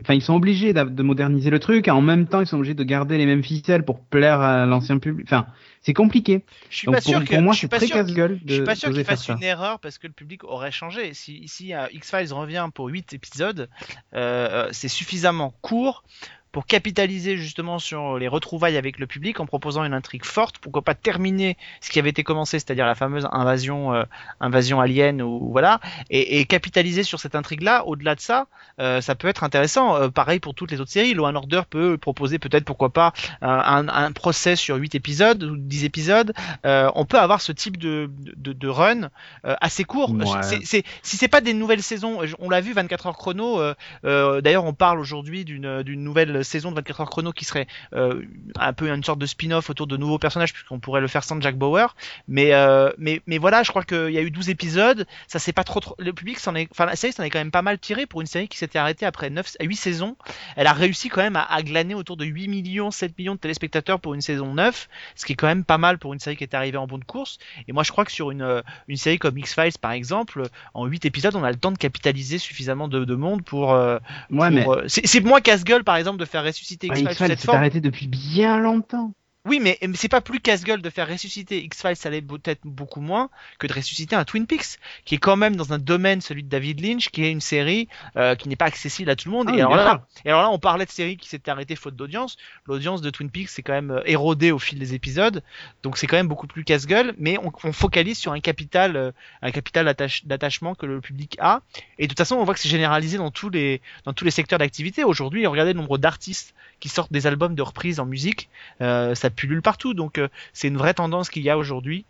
[0.00, 2.74] enfin, ils sont obligés de moderniser le truc, et en même temps, ils sont obligés
[2.74, 5.26] de garder les mêmes ficelles pour plaire à l'ancien public.
[5.26, 5.46] Enfin,
[5.80, 6.44] c'est compliqué.
[6.68, 8.76] Je suis Donc pas pour, sûr que pour moi, c'est très casse-gueule Je suis pas
[8.76, 9.32] sûr d'oser qu'il faire fasse ça.
[9.32, 11.14] une erreur parce que le public aurait changé.
[11.14, 13.68] Si ici euh, X-Files revient pour 8 épisodes,
[14.14, 16.04] euh, c'est suffisamment court
[16.52, 20.58] pour capitaliser justement sur les retrouvailles avec le public en proposant une intrigue forte.
[20.58, 24.04] Pourquoi pas terminer ce qui avait été commencé, c'est-à-dire la fameuse invasion, euh,
[24.40, 27.84] invasion alien ou voilà, et, et capitaliser sur cette intrigue-là.
[27.86, 28.46] Au-delà de ça,
[28.80, 29.96] euh, ça peut être intéressant.
[29.96, 31.14] Euh, pareil pour toutes les autres séries.
[31.14, 35.42] Law and Order peut proposer peut-être pourquoi pas euh, un, un procès sur 8 épisodes
[35.42, 36.32] ou 10 épisodes.
[36.66, 39.10] Euh, on peut avoir ce type de, de, de run
[39.44, 40.10] euh, assez court.
[40.10, 40.26] Ouais.
[40.42, 43.60] C'est, c'est, si c'est pas des nouvelles saisons, on l'a vu 24 heures chrono.
[44.02, 48.22] D'ailleurs, on parle aujourd'hui d'une, d'une nouvelle saison de 24 heures chrono qui serait euh,
[48.58, 51.40] un peu une sorte de spin-off autour de nouveaux personnages puisqu'on pourrait le faire sans
[51.40, 51.94] Jack Bauer.
[52.28, 55.06] Mais euh, mais mais voilà, je crois qu'il y a eu 12 épisodes.
[55.28, 57.38] Ça c'est pas trop, trop le public s'en est, enfin la série s'en est quand
[57.38, 60.16] même pas mal tiré pour une série qui s'était arrêtée après 9 à 8 saisons.
[60.56, 63.40] Elle a réussi quand même à, à glaner autour de 8 millions, 7 millions de
[63.40, 66.36] téléspectateurs pour une saison 9, ce qui est quand même pas mal pour une série
[66.36, 67.38] qui est arrivée en bonne course.
[67.68, 70.42] Et moi je crois que sur une, euh, une série comme X-Files par exemple,
[70.74, 73.72] en 8 épisodes, on a le temps de capitaliser suffisamment de, de monde pour.
[73.72, 73.98] euh,
[74.30, 77.16] Ouais, pour, mais euh, c'est c'est moins casse-gueule par exemple de faire ressusciter ouais, X-Files
[77.16, 77.58] sous X-Files cette s'est forme.
[77.58, 79.14] arrêté depuis bien longtemps.
[79.46, 83.00] Oui, mais, mais c'est pas plus casse-gueule de faire ressusciter X-Files, ça l'est peut-être beaucoup
[83.00, 86.42] moins que de ressusciter un Twin Peaks, qui est quand même dans un domaine, celui
[86.42, 89.34] de David Lynch, qui est une série euh, qui n'est pas accessible à tout le
[89.34, 89.48] monde.
[89.50, 91.96] Ah, et, alors là, et alors là, on parlait de séries qui s'étaient arrêtées faute
[91.96, 92.36] d'audience.
[92.66, 95.42] L'audience de Twin Peaks s'est quand même euh, érodée au fil des épisodes,
[95.82, 99.10] donc c'est quand même beaucoup plus casse-gueule, mais on, on focalise sur un capital, euh,
[99.40, 101.62] un capital d'attache- d'attachement que le public a.
[101.98, 104.30] Et de toute façon, on voit que c'est généralisé dans tous les, dans tous les
[104.30, 105.02] secteurs d'activité.
[105.02, 108.48] Aujourd'hui, regardez le nombre d'artistes qui sortent des albums de reprise en musique,
[108.80, 109.94] euh, ça pullule partout.
[109.94, 112.06] Donc euh, c'est une vraie tendance qu'il y a aujourd'hui.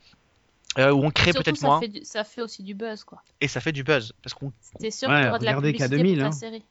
[0.79, 3.23] euh, où on crée peut-être ça moins fait, du- ça fait aussi du buzz, quoi.
[3.41, 5.53] et ça fait du buzz parce qu'on T'es sûr Ouais, qu'il y aura de la
[5.53, 6.31] regardez publicité K2000, pour ta hein.
[6.33, 6.65] série?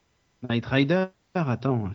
[0.49, 1.91] Night Rider, attends,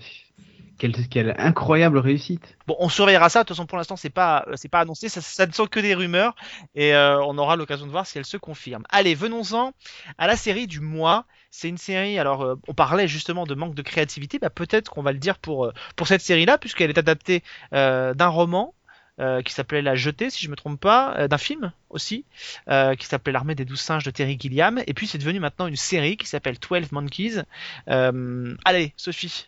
[0.79, 2.57] quelle, quelle incroyable réussite.
[2.67, 3.41] bon on surveillera ça.
[3.41, 5.09] De toute façon pour l'instant c'est pas c'est pas annoncé.
[5.09, 6.35] Ça, ça ne sont que des rumeurs.
[6.75, 9.73] Et euh, on aura l'occasion de voir si elles se confirment allez venons-en
[10.19, 11.25] à la série du mois.
[11.51, 14.39] C'est une série alors euh, on parlait justement de manque de créativité.
[14.39, 17.43] Bah peut-être qu'on va le dire pour euh, pour cette série là puisqu'elle est adaptée
[17.73, 18.75] euh, d'un roman
[19.21, 22.25] euh, qui s'appelait La Jetée, si je me trompe pas, euh, d'un film aussi,
[22.69, 25.67] euh, qui s'appelait L'armée des douze singes de Terry Gilliam, et puis c'est devenu maintenant
[25.69, 27.43] une série qui s'appelle 12 Monkeys.
[27.89, 29.47] Euh, allez, Sophie,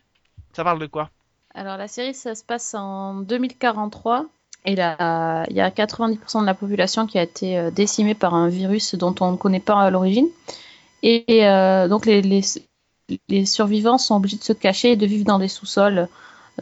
[0.52, 1.10] ça parle de quoi?
[1.56, 4.26] Alors la série, ça se passe en 2043
[4.66, 8.34] et là, il y a 90% de la population qui a été euh, décimée par
[8.34, 10.28] un virus dont on ne connaît pas à l'origine.
[11.02, 12.42] Et, euh, donc les,
[13.46, 16.08] survivants sont obligés de se cacher et de vivre dans des sous-sols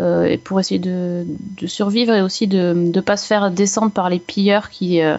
[0.01, 1.25] euh, pour essayer de,
[1.67, 5.19] survivre et aussi de ne pas se faire descendre par les pilleurs qui, euh,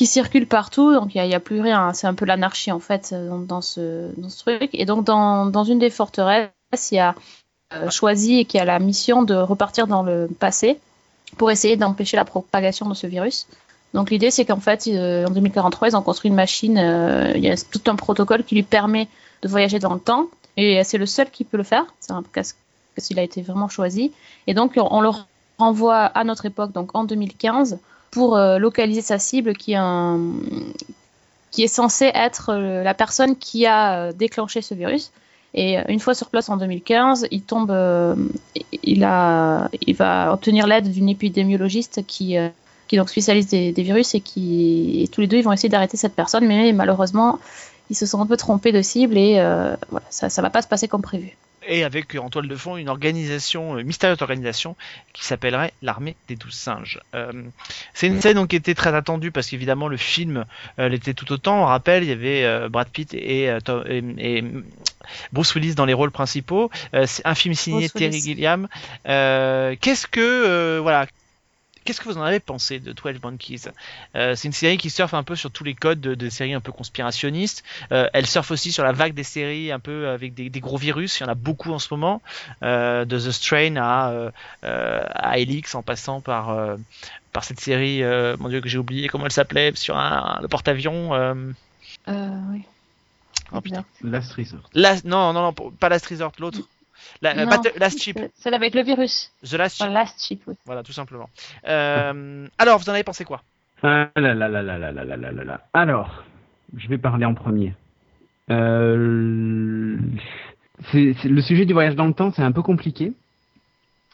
[0.00, 0.92] circulent partout.
[0.94, 4.10] Donc il n'y a, plus rien, c'est un peu l'anarchie en fait euh, dans, ce,
[4.38, 4.70] truc.
[4.72, 6.50] Et donc dans, une des forteresses,
[6.90, 7.12] il y a euh,
[7.90, 10.78] choisi et qui a la mission de repartir dans le passé
[11.36, 13.46] pour essayer d'empêcher la propagation de ce virus.
[13.94, 17.44] Donc l'idée c'est qu'en fait euh, en 2043 ils ont construit une machine, euh, il
[17.44, 19.08] y a tout un protocole qui lui permet
[19.42, 21.86] de voyager dans le temps et c'est le seul qui peut le faire.
[22.00, 22.54] C'est un parce
[23.06, 24.12] qu'il a été vraiment choisi.
[24.46, 25.10] Et donc on le
[25.58, 27.78] renvoie à notre époque, donc en 2015,
[28.10, 30.20] pour euh, localiser sa cible qui est un
[31.50, 35.12] qui est censé être euh, la personne qui a euh, déclenché ce virus.
[35.54, 38.14] Et une fois sur place en 2015, il tombe, euh,
[38.82, 42.48] il, a, il va obtenir l'aide d'une épidémiologiste qui, euh,
[42.88, 44.20] qui donc spécialise des, virus et
[45.12, 47.38] tous les deux ils vont essayer d'arrêter cette personne, mais malheureusement
[47.90, 49.76] ils se sont un peu trompés de cible et euh,
[50.08, 51.36] ça ça va pas se passer comme prévu.
[51.66, 54.76] Et avec euh, en toile de fond une organisation, une mystérieuse organisation
[55.12, 57.00] qui s'appellerait l'armée des douze singes.
[57.14, 57.32] Euh,
[57.94, 60.44] c'est une scène donc qui était très attendue parce qu'évidemment le film
[60.78, 61.62] euh, l'était tout autant.
[61.62, 64.02] On rappelle, il y avait euh, Brad Pitt et, euh, Tom- et,
[64.38, 64.44] et
[65.32, 66.70] Bruce Willis dans les rôles principaux.
[66.94, 68.20] Euh, c'est un film signé Terry.
[68.20, 68.68] Gilliam.
[69.08, 71.06] Euh, Qu'est-ce que euh, voilà
[71.84, 73.62] Qu'est-ce que vous en avez pensé de 12 Monkeys?
[74.14, 76.54] Euh, C'est une série qui surfe un peu sur tous les codes de, de séries
[76.54, 77.64] un peu conspirationnistes.
[77.92, 80.76] Euh, elle surfe aussi sur la vague des séries un peu avec des, des gros
[80.76, 81.18] virus.
[81.18, 82.22] Il y en a beaucoup en ce moment,
[82.62, 84.30] euh, de The Strain à,
[84.62, 86.76] à Helix, en passant par euh,
[87.32, 90.48] par cette série, euh, mon dieu que j'ai oublié comment elle s'appelait, sur un, le
[90.48, 91.14] porte-avions.
[91.14, 91.34] Euh,
[92.08, 92.62] Euh, oui.
[93.52, 93.84] oh, putain.
[94.02, 94.68] Last Resort.
[94.74, 96.58] Last- non, non, non, pas Last Resort, l'autre.
[97.20, 98.18] La, non, Battle, Last Chip.
[98.36, 99.32] Cela va être le virus.
[99.44, 99.82] The Last
[100.18, 100.42] Chip.
[100.46, 100.54] Oui.
[100.66, 101.28] Voilà, tout simplement.
[101.68, 103.42] Euh, alors, vous en avez pensé quoi?
[103.82, 106.24] Ah là, là, là, Alors,
[106.76, 107.74] je vais parler en premier.
[108.50, 109.96] Euh,
[110.94, 113.12] le sujet du voyage dans le temps, c'est un peu compliqué.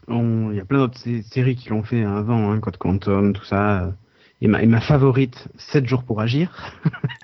[0.08, 0.98] Il y a plein d'autres
[1.30, 3.92] séries qui l'ont fait hein, avant, hein, Code Quantum, tout ça.
[4.40, 6.72] Et ma, et ma favorite, 7 jours pour agir.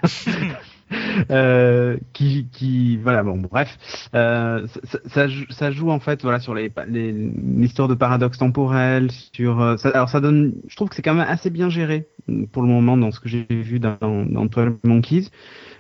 [1.31, 3.79] euh, qui, qui, voilà, bon, bref,
[4.15, 4.67] euh,
[5.07, 9.91] ça, ça, joue- en fait, voilà, sur les, l'histoire de paradoxe temporel, sur, euh, ça,
[9.91, 12.07] alors ça donne, je trouve que c'est quand même assez bien géré
[12.53, 15.31] pour le moment dans ce que j'ai vu dans, dans 12 Monkeys.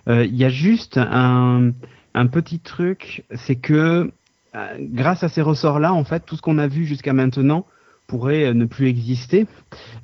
[0.08, 1.72] Euh, Il y a juste un,
[2.14, 4.12] un petit truc, c'est que
[4.78, 7.66] grâce à ces ressorts-là, en fait, tout ce qu'on a vu jusqu'à maintenant
[8.06, 9.46] pourrait euh, ne plus exister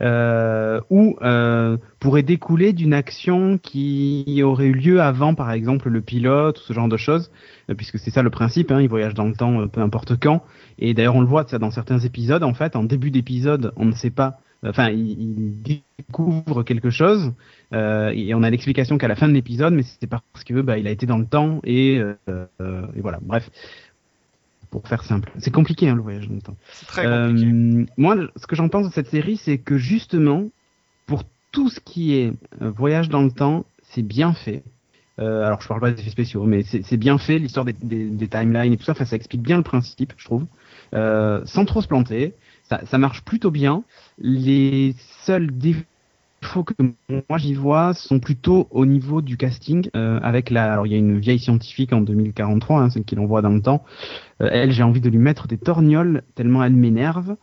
[0.03, 6.01] euh, ou euh, pourrait découler d'une action qui aurait eu lieu avant, par exemple, le
[6.01, 7.31] pilote ou ce genre de choses,
[7.71, 10.43] euh, puisque c'est ça le principe, hein, il voyage dans le temps peu importe quand.
[10.79, 12.43] Et d'ailleurs, on le voit ça dans certains épisodes.
[12.43, 14.39] En fait, en début d'épisode, on ne sait pas.
[14.63, 17.33] Enfin, il, découvre quelque chose
[17.73, 20.77] euh, et on a l'explication qu'à la fin de l'épisode, mais c'est parce que bah,
[20.77, 23.19] il a été dans le temps et, et voilà.
[23.23, 23.51] Bref,
[24.71, 26.57] pour faire simple, c'est compliqué hein, le voyage dans le temps.
[26.73, 27.47] C'est très compliqué.
[27.47, 30.49] Euh, moi, ce que j'en pense de cette série, c'est que justement,
[31.07, 34.63] pour tout ce qui est euh, voyage dans le temps, c'est bien fait.
[35.19, 37.75] Euh, alors, je parle pas des effets spéciaux, mais c'est c'est bien fait, l'histoire des,
[37.75, 40.47] des, des timelines et tout ça, enfin, ça explique bien le principe, je trouve,
[40.95, 42.35] euh, sans trop se planter.
[42.63, 43.83] Ça, ça marche plutôt bien.
[44.19, 45.83] Les seuls défauts
[46.41, 46.75] que
[47.29, 50.73] moi j'y vois sont plutôt au niveau du casting, euh, avec la.
[50.73, 53.63] Alors, il y a une vieille scientifique en 2043, hein, celle qui l'envoie dans le
[53.63, 53.85] temps.
[54.43, 57.37] Euh, elle, j'ai envie de lui mettre des torgnoles tellement elle m'énerve.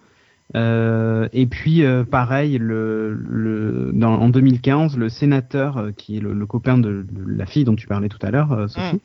[0.55, 6.21] Euh, et puis euh, pareil, le, le, dans, en 2015, le sénateur euh, qui est
[6.21, 9.01] le, le copain de, de la fille dont tu parlais tout à l'heure, euh, Sophie,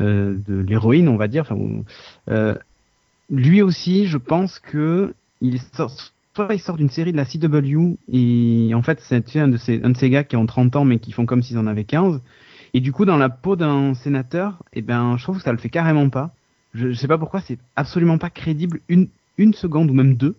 [0.00, 1.42] euh, de l'héroïne, on va dire.
[1.42, 1.58] Enfin,
[2.30, 2.54] euh,
[3.30, 7.98] lui aussi, je pense que il sort, soit il sort d'une série de la CW
[8.12, 11.26] et en fait c'est un de ces gars qui ont 30 ans mais qui font
[11.26, 12.20] comme s'ils en avaient 15.
[12.74, 15.58] Et du coup, dans la peau d'un sénateur, eh ben, je trouve que ça le
[15.58, 16.34] fait carrément pas.
[16.74, 20.36] Je, je sais pas pourquoi, c'est absolument pas crédible une, une seconde ou même deux.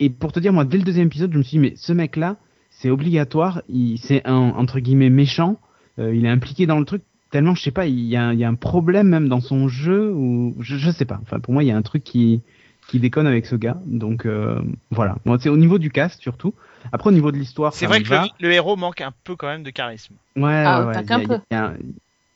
[0.00, 1.92] Et pour te dire, moi, dès le deuxième épisode, je me suis dit, mais ce
[1.92, 2.36] mec-là,
[2.70, 3.62] c'est obligatoire,
[3.98, 5.58] c'est un, entre guillemets, méchant,
[5.98, 8.32] euh, il est impliqué dans le truc, tellement, je sais pas, il y, a, un-
[8.34, 11.18] il y a un problème même dans son jeu, ou je, je sais pas.
[11.22, 12.42] Enfin, pour moi, il y a un truc qui,
[12.88, 13.80] qui déconne avec ce gars.
[13.86, 15.16] Donc, euh, voilà.
[15.24, 16.54] Moi, c'est au niveau du cast, surtout.
[16.92, 18.28] Après, au niveau de l'histoire, C'est vrai que va.
[18.40, 20.14] le, le héros manque un peu quand même de charisme.
[20.36, 21.40] Ouais, Ah, ouais, pas il y qu'un a- il peu.
[21.50, 21.74] y a un-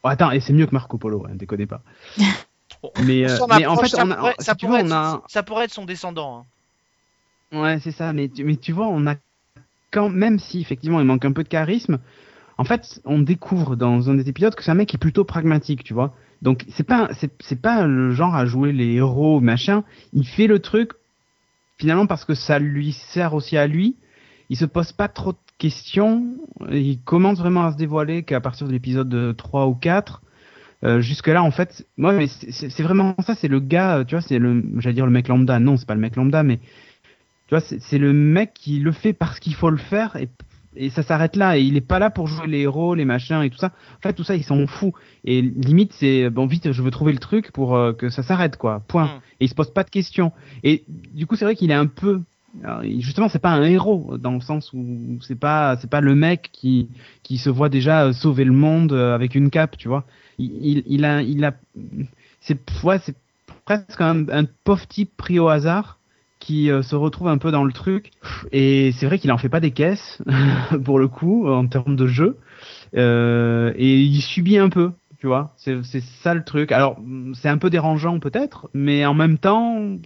[0.02, 1.82] Oh, attends, et c'est mieux que Marco Polo, hein, déconnez pas.
[2.82, 4.86] Bon, Mais, euh, mais en fait, ça on a- pourrait, si ça tu pourrait veux,
[4.86, 6.46] être, on a- ça pourrait être son descendant.
[7.52, 7.60] hein.
[7.60, 9.16] Ouais, c'est ça, mais tu, mais tu vois, on a
[9.90, 11.98] quand même si effectivement il manque un peu de charisme,
[12.58, 15.24] en fait, on découvre dans un des épisodes que c'est un mec qui est plutôt
[15.24, 16.14] pragmatique, tu vois.
[16.42, 20.58] Donc c'est pas c'est pas le genre à jouer les héros machin, il fait le
[20.58, 20.92] truc
[21.78, 23.96] finalement parce que ça lui sert aussi à lui.
[24.48, 26.34] Il se pose pas trop de questions,
[26.70, 30.22] il commence vraiment à se dévoiler qu'à partir de l'épisode 3 ou 4.
[30.82, 34.14] Euh, jusque là en fait moi mais c'est vraiment ça c'est le gars euh, tu
[34.14, 36.58] vois c'est le j'allais dire le mec lambda non c'est pas le mec lambda mais
[37.50, 40.28] tu vois, c'est le mec qui le fait parce qu'il faut le faire et,
[40.76, 41.58] et ça s'arrête là.
[41.58, 43.72] Et il est pas là pour jouer les héros, les machins et tout ça.
[43.98, 44.92] En fait, tout ça, il s'en fout.
[45.24, 48.56] Et limite, c'est bon, vite, je veux trouver le truc pour euh, que ça s'arrête,
[48.56, 48.82] quoi.
[48.86, 49.06] Point.
[49.06, 49.20] Mm.
[49.40, 50.32] Et il se pose pas de questions.
[50.62, 52.20] Et du coup, c'est vrai qu'il est un peu.
[52.62, 56.14] alors, justement, c'est pas un héros dans le sens où c'est pas c'est pas le
[56.14, 56.88] mec qui
[57.22, 60.04] qui se voit déjà euh, sauver le monde euh, avec une cape, tu vois.
[60.38, 61.54] Il, il, il a il a
[62.40, 63.16] c'est ouais, c'est
[63.64, 65.99] presque un, un pauvre type pris au hasard
[66.40, 68.10] qui euh, se retrouve un peu dans le truc.
[68.50, 70.20] Et c'est vrai qu'il en fait pas des caisses,
[70.84, 72.38] pour le coup, en termes de jeu.
[72.96, 75.54] Euh, et il subit un peu, tu vois.
[75.56, 75.82] C'est
[76.22, 76.72] ça le truc.
[76.72, 76.98] Alors,
[77.34, 79.98] c'est un peu dérangeant peut-être, mais en même temps,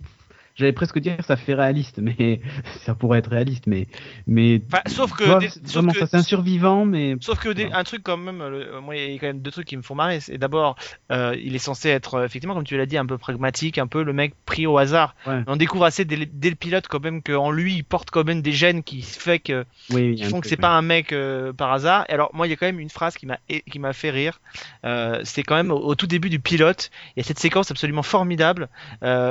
[0.55, 2.41] j'allais presque dire ça fait réaliste, mais
[2.85, 3.87] ça pourrait être réaliste, mais
[4.27, 7.17] mais Enfin, sauf que, vois, des- c'est sauf vraiment que- ça, c'est un survivant, mais
[7.21, 9.51] Sauf que des- un truc quand même, le- moi il y a quand même deux
[9.51, 10.21] trucs qui me font marrer.
[10.21, 10.77] C'est d'abord,
[11.13, 13.87] euh, il est censé être euh, effectivement, comme tu l'as dit, un peu pragmatique, un
[13.87, 15.15] peu le mec pris au hasard.
[15.27, 15.43] Ouais.
[15.47, 18.25] On découvre assez dès, le- dès le pilote quand même qu'en lui il porte quand
[18.25, 20.61] même des gènes qui fait que oui, qui font que c'est ouais.
[20.61, 22.05] pas un mec euh, par hasard.
[22.09, 23.39] Et alors moi il y a quand même une phrase qui m'a
[23.71, 24.41] qui m'a fait rire.
[24.85, 27.71] Euh, c'est quand même au, au tout début du pilote, il y a cette séquence
[27.71, 28.69] absolument formidable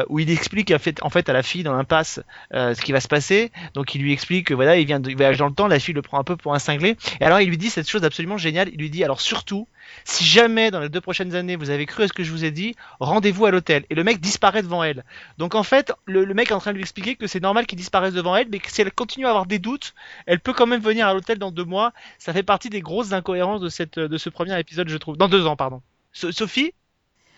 [0.10, 2.20] où il explique en fait, en fait à la fille dans l'impasse
[2.54, 3.52] euh, ce qui va se passer.
[3.74, 5.80] Donc il lui explique que voilà il vient de il voyage dans le temps, la
[5.80, 6.98] fille le prend un peu pour un cinglé.
[7.22, 8.70] Et alors il lui dit cette chose absolument géniale.
[8.74, 9.68] Il lui dit alors surtout
[10.06, 12.46] si jamais dans les deux prochaines années vous avez cru à ce que je vous
[12.46, 13.86] ai dit, rendez-vous à l'hôtel.
[13.90, 15.04] Et le mec disparaît devant elle.
[15.38, 17.78] Donc en fait, le, mec est en train de lui expliquer que c'est normal qu'il
[17.78, 19.94] disparaisse devant elle, mais que si elle continue à avoir des doutes,
[20.26, 21.94] elle peut quand même venir à l'hôtel dans deux mois.
[22.18, 25.18] Ça fait partie des grosses incohérences de, cette, de ce premier épisode, je trouve.
[25.18, 25.82] Dans deux ans, pardon.
[26.12, 26.74] So- Sophie?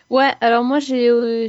[0.10, 1.48] Ouais, alors moi j'ai euh,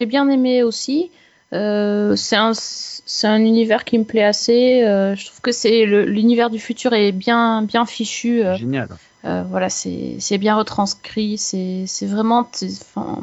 [0.00, 1.10] bien aimé aussi.
[1.52, 4.82] Euh, c'est un c'est un univers qui me plaît assez.
[4.84, 8.44] Euh, je trouve que c'est l'univers du futur est bien bien fichu.
[8.44, 8.88] euh, génial.
[9.24, 11.38] euh, voilà, c'est c'est bien retranscrit.
[11.38, 12.48] C'est c'est vraiment.
[12.62, 13.18] Enfin,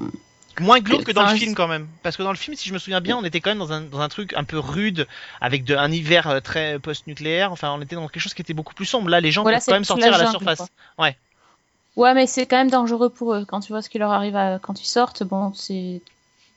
[0.59, 1.87] Moins glauque que dans Enfin, le film quand même.
[2.01, 3.71] Parce que dans le film, si je me souviens bien, on était quand même dans
[3.71, 5.07] un, dans un truc un peu rude,
[5.39, 7.51] avec de, un hiver euh, très post-nucléaire.
[7.51, 9.07] Enfin, on était dans quelque chose qui était beaucoup plus sombre.
[9.09, 10.57] Là, les gens Voilà, peuvent quand même sortir la à la surface.
[10.97, 11.11] quoi.
[11.95, 13.45] Ouais, mais c'est quand même dangereux pour eux.
[13.45, 16.01] Quand tu vois ce qui leur arrive à- quand ils sortent, bon, c'est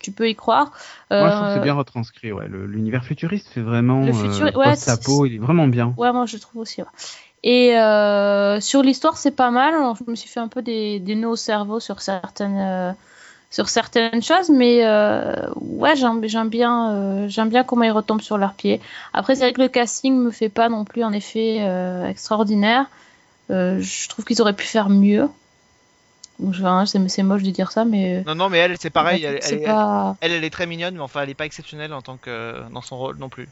[0.01, 0.73] tu peux y croire.
[1.11, 2.33] Moi, je trouve que Euh, c'est bien retranscrit.
[2.33, 2.47] Ouais.
[2.49, 4.05] L'univers futuriste fait vraiment.
[4.05, 5.95] Le futur- euh, ouais, post-apo, il est vraiment bien.
[5.97, 6.83] Ouais, moi je trouve aussi.
[6.83, 6.89] ouais.
[7.43, 9.75] Et euh, sur l'histoire, c'est pas mal.
[9.99, 12.93] Je me suis fait un peu des, des nœuds au cerveau sur certaines, euh,
[13.51, 14.85] sur certaines choses, mais
[15.57, 18.81] ouais, j'aime bien, j'aime bien comment ils retombent sur leurs pieds.
[19.13, 21.59] Après, c'est vrai que le casting me fait pas non plus un effet
[22.09, 22.87] extraordinaire.
[23.49, 25.29] Je trouve qu'ils auraient pu faire mieux.
[26.87, 29.27] C'est moche de dire ça, mais Non, non, mais elle, c'est pareil.
[29.27, 30.17] en fait, Elle, elle- pas.
[30.21, 32.83] elle, elle est très mignonne, mais enfin, elle est pas exceptionnelle en tant que dans
[32.83, 33.49] son rôle non plus.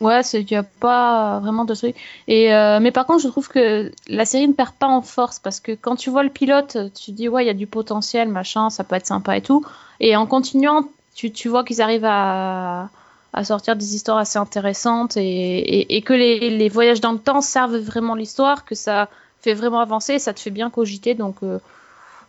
[0.00, 1.94] Ouais, c'est qu'il n'y a pas vraiment de truc.
[2.26, 5.38] Et euh, mais par contre, je trouve que la série ne perd pas en force
[5.38, 7.66] parce que quand tu vois le pilote, tu te dis ouais, il y a du
[7.66, 9.62] potentiel, machin, ça peut être sympa et tout.
[10.00, 12.88] Et en continuant, tu, tu vois qu'ils arrivent à,
[13.34, 17.18] à sortir des histoires assez intéressantes et, et, et que les, les voyages dans le
[17.18, 19.10] temps servent vraiment l'histoire, que ça
[19.42, 21.12] fait vraiment avancer, ça te fait bien cogiter.
[21.14, 21.58] Donc euh,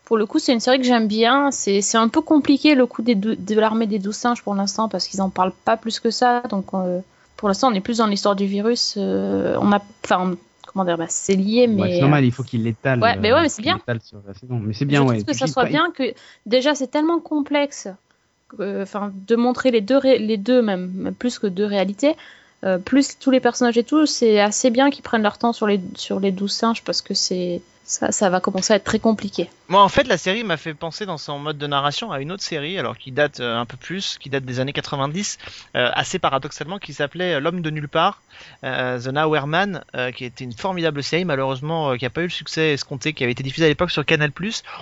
[0.06, 1.50] pour le coup, c'est une série que j'aime bien.
[1.52, 5.08] C'est un peu compliqué le coup des de l'armée des douze singes pour l'instant parce
[5.08, 6.42] qu'ils en parlent pas plus que ça.
[6.50, 7.00] Donc euh,
[7.38, 8.96] pour l'instant, on est plus dans l'histoire du virus.
[8.98, 10.36] euh, on a, enfin,
[10.68, 11.82] comment dire, bah, c'est lié, mais.
[11.82, 13.02] Ouais, c'est normal, il faut qu'il l'étale.
[13.02, 13.80] Ouais, mais ouais, mais c'est bien.
[14.04, 14.60] sur la saison.
[14.60, 15.24] Mais c'est je bien, trouve ouais.
[15.24, 16.14] que ça soit pas- bien que
[16.46, 17.88] déjà c'est tellement complexe,
[18.60, 22.16] enfin, de montrer les deux, ré- les deux même, même plus que deux réalités.
[22.64, 25.68] euh, plus tous les personnages et tout, c'est assez bien qu'ils prennent leur temps sur
[25.68, 29.00] les sur les douze singes parce que c'est ça, ça va commencer à être très
[29.00, 29.50] compliqué.
[29.70, 32.34] Moi, en fait, la série m'a fait penser dans son mode de narration à une
[32.34, 35.38] autre série, alors qui date euh, un peu plus, qui date des années 90,
[35.78, 38.22] euh, assez paradoxalement, qui s'appelait euh, L'homme de nulle part,
[38.66, 42.26] euh, The Nowhere Man, euh, qui était une formidable série, malheureusement, qui n'a pas eu
[42.26, 44.32] le succès escompté, qui avait été diffusée à l'époque sur Canal+.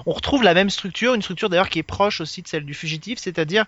[0.08, 2.74] On retrouve la même structure, une structure d'ailleurs qui est proche aussi de celle du
[2.74, 3.66] Fugitif, c'est-à-dire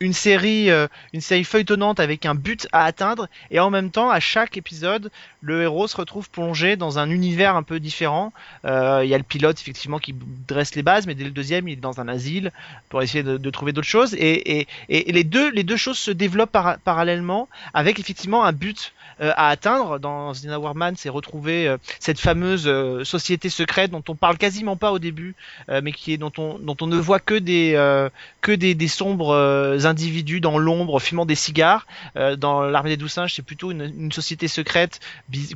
[0.00, 0.68] une série,
[1.12, 5.10] une série feuilletonnante avec un but à atteindre, et en même temps, à chaque épisode,
[5.40, 8.32] le héros se retrouve plongé dans un univers un peu différent.
[8.64, 10.14] Il y a le pilote effectivement qui
[10.54, 12.50] dresse les bases, mais dès le deuxième, il est dans un asile
[12.88, 14.14] pour essayer de, trouver d'autres choses.
[14.14, 19.98] Et, les deux, choses se développent para- parallèlement avec effectivement un but à atteindre.
[19.98, 24.76] Dans Zina Warman, c'est retrouver euh, cette fameuse euh, société secrète dont on parle quasiment
[24.76, 25.34] pas au début,
[25.68, 28.08] euh, mais qui est dont on dont on ne voit que des euh,
[28.44, 31.86] que des, sombres euh, individus dans l'ombre fumant des cigares.
[32.16, 35.00] Euh, dans l'armée des douze singes, c'est plutôt une, société secrète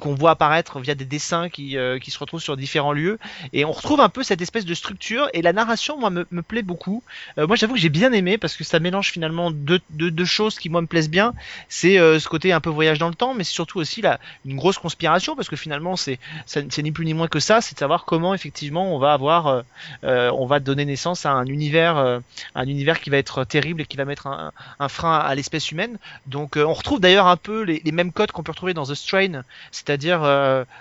[0.00, 3.18] qu'on voit apparaître via des dessins qui, euh, qui se retrouvent sur différents lieux.
[3.52, 5.28] Et on retrouve un peu cette espèce de structure.
[5.34, 7.02] Et la narration, moi, me, plaît beaucoup.
[7.36, 10.58] Euh, moi, j'avoue que j'ai bien aimé parce que ça mélange finalement deux, deux, choses
[10.58, 11.34] qui, moi, me plaisent bien.
[11.68, 14.56] C'est euh, ce côté un peu voyage dans le temps, mais surtout aussi la, une
[14.56, 17.60] grosse conspiration parce que finalement, c'est c'est ni plus ni moins que ça.
[17.60, 19.62] C'est de savoir comment, effectivement, on va avoir, euh,
[20.04, 22.20] euh, on va donner naissance à un univers, euh,
[22.54, 25.98] un univers qui va être terrible et qui va mettre un, frein à l'espèce humaine.
[26.26, 29.42] Donc, on retrouve d'ailleurs un peu les, mêmes codes qu'on peut retrouver dans The Strain,
[29.70, 30.22] c'est-à-dire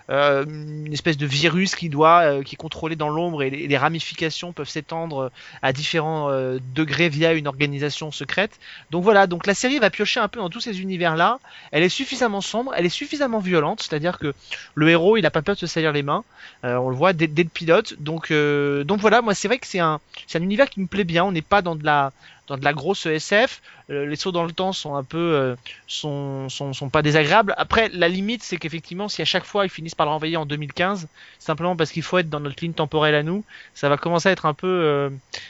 [0.10, 4.69] une espèce de virus qui doit, qui est contrôlé dans l'ombre et les, ramifications peuvent
[4.69, 6.32] s'étendre à différents
[6.73, 8.60] degrés via une organisation secrète.
[8.91, 11.39] Donc voilà, donc la série va piocher un peu dans tous ces univers-là.
[11.71, 14.34] Elle est suffisamment sombre, elle est suffisamment violente, c'est-à-dire que
[14.76, 16.24] le héros, il a pas peur de se salir les mains.
[16.63, 17.96] Euh, on le voit dès, le pilote.
[18.00, 20.88] Donc, euh, donc voilà, moi c'est vrai que c'est un, c'est un univers qui me
[20.88, 21.24] plaît bien.
[21.24, 22.12] On n'est pas dans de la,
[22.47, 23.62] dans de la grosse SF.
[23.89, 25.55] Euh, les sauts dans le temps sont un peu, euh,
[25.88, 27.53] sont, sont, pas désagréables.
[27.57, 30.45] Après, la limite, c'est qu'effectivement, si à chaque fois ils finissent par le renvoyer en
[30.45, 31.07] 2015,
[31.39, 34.31] simplement parce qu'il faut être dans notre ligne temporelle à nous, ça va commencer à
[34.31, 35.10] être un peu, euh,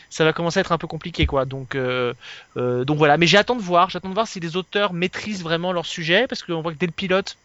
[0.10, 1.46] ça va commencer à être un peu compliqué, quoi.
[1.46, 2.14] Donc, euh,
[2.56, 3.18] donc voilà.
[3.18, 6.44] Mais j'attends de voir, j'attends de voir si les auteurs maîtrisent vraiment leur sujet, parce
[6.44, 7.38] qu'on voit que dès le pilote,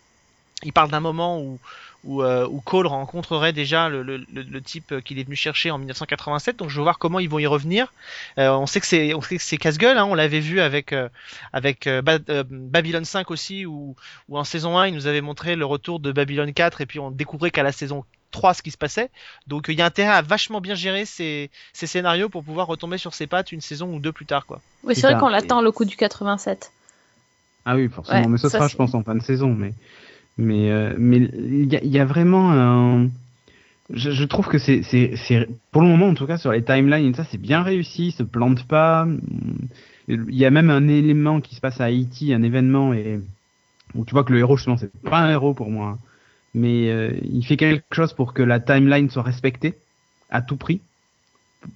[0.64, 1.58] il parle d'un moment où
[2.04, 5.70] où, euh, où Cole rencontrerait déjà le, le, le, le type qu'il est venu chercher
[5.70, 6.56] en 1987.
[6.58, 7.92] Donc je veux voir comment ils vont y revenir.
[8.38, 9.98] Euh, on sait que c'est on sait que c'est casse-gueule.
[9.98, 11.08] Hein, on l'avait vu avec euh,
[11.52, 13.94] avec euh, Ba- euh, Babylon 5 aussi, où,
[14.28, 16.98] où en saison 1 il nous avait montré le retour de Babylon 4 et puis
[16.98, 19.10] on découvrait qu'à la saison 3 ce qui se passait.
[19.46, 22.98] Donc il y a intérêt à vachement bien gérer ces, ces scénarios pour pouvoir retomber
[22.98, 24.60] sur ses pattes une saison ou deux plus tard quoi.
[24.84, 26.72] Oui, C'est vrai qu'on l'attend le coup du 87.
[27.64, 28.22] Ah oui, forcément.
[28.22, 29.54] Ouais, mais ce ça, sera, je pense, en fin de saison.
[29.54, 29.72] Mais,
[30.38, 33.08] mais, euh, mais il y, y a vraiment un.
[33.92, 36.64] Je, je trouve que c'est, c'est, c'est, pour le moment, en tout cas, sur les
[36.64, 39.06] timelines ça, c'est bien réussi, se plante pas.
[40.08, 43.20] Il y a même un élément qui se passe à Haïti, un événement, et
[43.94, 45.88] où tu vois que le héros, justement, c'est pas un héros pour moi.
[45.90, 45.98] hein.
[46.54, 49.74] Mais euh, il fait quelque chose pour que la timeline soit respectée
[50.30, 50.80] à tout prix.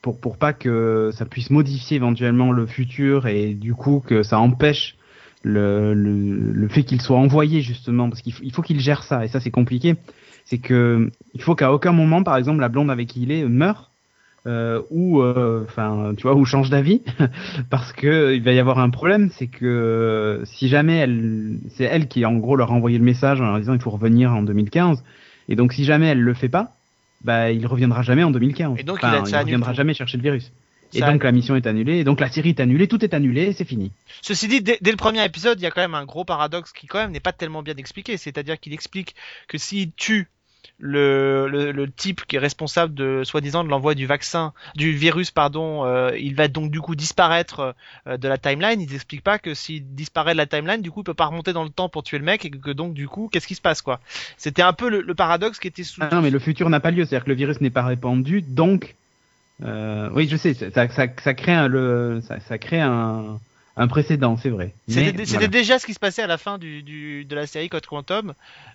[0.02, 4.38] Pour, pour pas que ça puisse modifier éventuellement le futur et du coup que ça
[4.40, 4.96] empêche
[5.46, 9.02] le, le, le fait qu'il soit envoyé justement parce qu'il faut, il faut qu'il gère
[9.02, 9.94] ça et ça c'est compliqué
[10.44, 13.44] c'est que il faut qu'à aucun moment par exemple la blonde avec qui il est
[13.44, 13.90] meure
[14.46, 17.02] euh, ou euh, enfin tu vois ou change d'avis
[17.70, 21.84] parce que il va y avoir un problème c'est que euh, si jamais elle c'est
[21.84, 24.32] elle qui en gros leur a envoyé le message en leur disant il faut revenir
[24.32, 25.04] en 2015
[25.48, 26.72] et donc si jamais elle le fait pas
[27.22, 28.78] bah, il reviendra jamais en 2015.
[28.78, 30.52] Et donc, il annule reviendra jamais chercher le virus.
[30.94, 33.12] Et Ça donc la mission est annulée, et donc la série est annulée, tout est
[33.12, 33.92] annulé, c'est fini.
[34.22, 36.72] Ceci dit, dès, dès le premier épisode, il y a quand même un gros paradoxe
[36.72, 38.16] qui quand même n'est pas tellement bien expliqué.
[38.16, 39.14] C'est-à-dire qu'il explique
[39.48, 40.28] que s'il tue
[40.78, 45.30] le, le, le type qui est responsable de soi-disant de l'envoi du vaccin, du virus,
[45.30, 47.74] pardon, euh, il va donc du coup disparaître
[48.06, 48.80] euh, de la timeline.
[48.80, 51.52] Ils expliquent pas que s'il disparaît de la timeline, du coup, il peut pas remonter
[51.52, 53.60] dans le temps pour tuer le mec et que donc du coup, qu'est-ce qui se
[53.62, 54.00] passe quoi?
[54.36, 56.00] C'était un peu le, le paradoxe qui était sous.
[56.02, 58.42] Ah non, mais le futur n'a pas lieu, c'est-à-dire que le virus n'est pas répandu,
[58.42, 58.94] donc
[59.60, 63.40] oui, je sais, ça, ça, ça crée un, le, ça, ça crée un,
[63.78, 64.72] un précédent, c'est vrai.
[64.88, 65.48] C'était voilà.
[65.48, 68.32] déjà ce qui se passait à la fin du, du, de la série Code Quantum,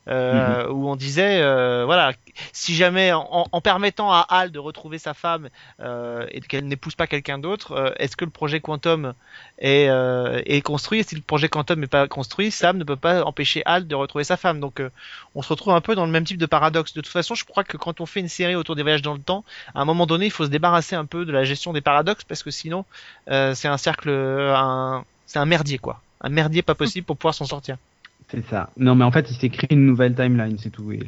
[0.08, 2.14] euh, où on disait, euh, voilà,
[2.54, 5.50] si jamais en, permettant à Hal de retrouver sa femme
[5.80, 9.16] euh, et qu'elle n'épouse pas quelqu'un d'autre, est-ce que le projet Quantum
[9.58, 11.00] est, est construit?
[11.00, 13.96] Et si le projet Quantum n'est pas construit, Sam ne peut pas empêcher Hal de
[13.96, 14.60] retrouver sa femme.
[14.60, 14.84] Donc
[15.34, 16.94] on se retrouve un peu dans le même type de paradoxe.
[16.94, 19.14] De toute façon, je crois que quand on fait une série autour des voyages dans
[19.14, 19.44] le temps,
[19.74, 22.24] à un moment donné, il faut se débarrasser un peu de la gestion des paradoxes
[22.24, 22.86] parce que sinon,
[23.28, 24.91] c'est un cercle, un,
[25.32, 26.02] c'est un merdier quoi.
[26.20, 27.78] Un merdier pas possible pour pouvoir s'en sortir.
[28.30, 28.70] C'est ça.
[28.78, 31.02] Non, mais en fait, il s'est créé une nouvelle timeline, c'est tout, et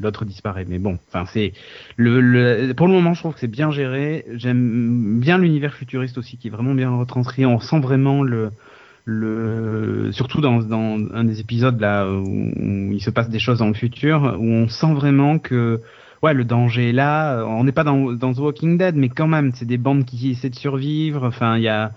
[0.00, 0.66] l'autre disparaît.
[0.68, 1.52] Mais bon, enfin, c'est
[1.96, 4.26] le, le, pour le moment, je trouve que c'est bien géré.
[4.34, 7.46] J'aime bien l'univers futuriste aussi, qui est vraiment bien retranscrit.
[7.46, 8.50] On sent vraiment le,
[9.04, 13.60] le, surtout dans, dans un des épisodes là où, où il se passe des choses
[13.60, 15.80] dans le futur, où on sent vraiment que
[16.22, 17.44] ouais, le danger est là.
[17.46, 20.30] On n'est pas dans, dans The Walking Dead, mais quand même, c'est des bandes qui
[20.30, 21.26] essaient de survivre.
[21.26, 21.92] Enfin, il y a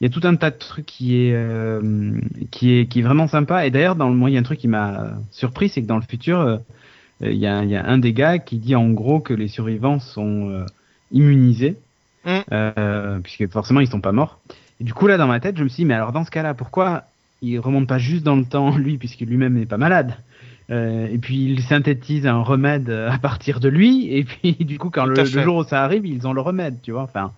[0.00, 2.18] il y a tout un tas de trucs qui est euh,
[2.50, 3.66] qui est qui est vraiment sympa.
[3.66, 5.86] Et d'ailleurs dans le moi il y a un truc qui m'a surpris c'est que
[5.86, 6.58] dans le futur euh,
[7.20, 9.48] il y a il y a un des gars qui dit en gros que les
[9.48, 10.64] survivants sont euh,
[11.12, 11.76] immunisés
[12.24, 12.40] Mm.
[12.52, 14.38] euh, puisque forcément ils sont pas morts.
[14.80, 16.30] Et du coup là dans ma tête je me suis dit mais alors dans ce
[16.30, 17.04] cas-là pourquoi
[17.42, 20.16] il remonte pas juste dans le temps lui puisque lui-même n'est pas malade
[20.70, 24.78] euh, et puis il synthétise un remède euh, à partir de lui et puis du
[24.78, 27.32] coup quand le, le jour où ça arrive ils ont le remède tu vois enfin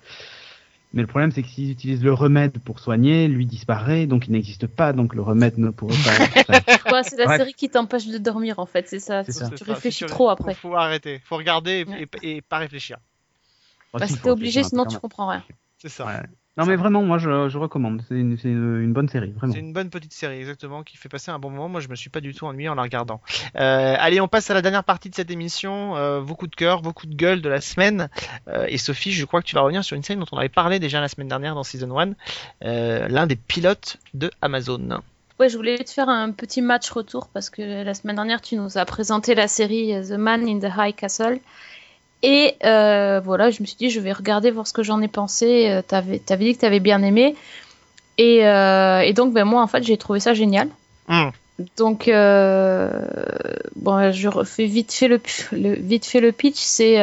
[0.97, 4.32] mais le problème, c'est que s'ils utilisent le remède pour soigner, lui disparaît, donc il
[4.32, 7.03] n'existe pas, donc le remède ne pourrait pas.
[7.05, 7.36] C'est la Bref.
[7.36, 9.22] série qui t'empêche de dormir en fait, c'est ça.
[9.24, 9.51] Ça.
[9.51, 10.55] Tu ça, réfléchis trop après.
[10.55, 12.09] Faut, faut arrêter, faut regarder et, Ouais.
[12.22, 12.97] et- et pas réfléchir.
[13.92, 15.44] Bah, si, t'es obligé, sinon tu comprends rien.
[15.78, 16.07] C'est ça.
[16.07, 16.22] Ouais.
[16.57, 18.03] Non, mais vraiment, moi, je, je recommande.
[18.09, 19.53] C'est une, c'est une, une bonne série, vraiment.
[19.53, 21.69] C'est une bonne petite série, exactement, qui fait passer un bon moment.
[21.69, 23.21] Moi, je me suis pas du tout ennuyé en la regardant.
[23.57, 25.97] Euh, allez, on passe à la dernière partie de cette émission.
[25.97, 28.09] Euh, vos coups de cœur, vos coups de gueule de la semaine.
[28.49, 30.49] Euh, et Sophie, je crois que tu vas revenir sur une série dont on avait
[30.49, 32.13] parlé déjà la semaine dernière dans Season 1.
[32.65, 35.03] Euh, L'un des pilotes de Amazon.
[35.39, 38.57] Ouais, je voulais te faire un petit match retour parce que la semaine dernière, tu
[38.57, 41.39] nous as présenté la série The Man in the High Castle.
[42.23, 45.09] Et euh, voilà, je me suis dit, je vais regarder, voir ce que j'en ai
[45.09, 45.69] pensé.
[45.69, 47.35] Euh, T'avais avais dit que t'avais bien aimé.
[48.19, 50.69] Et, euh, et donc, ben, moi, en fait, j'ai trouvé ça génial.
[51.09, 51.31] Hum.
[51.77, 52.91] Donc, euh,
[53.77, 55.21] bon, je refais vite fait le,
[55.53, 56.57] le- vite fait le pitch.
[56.59, 57.03] C'est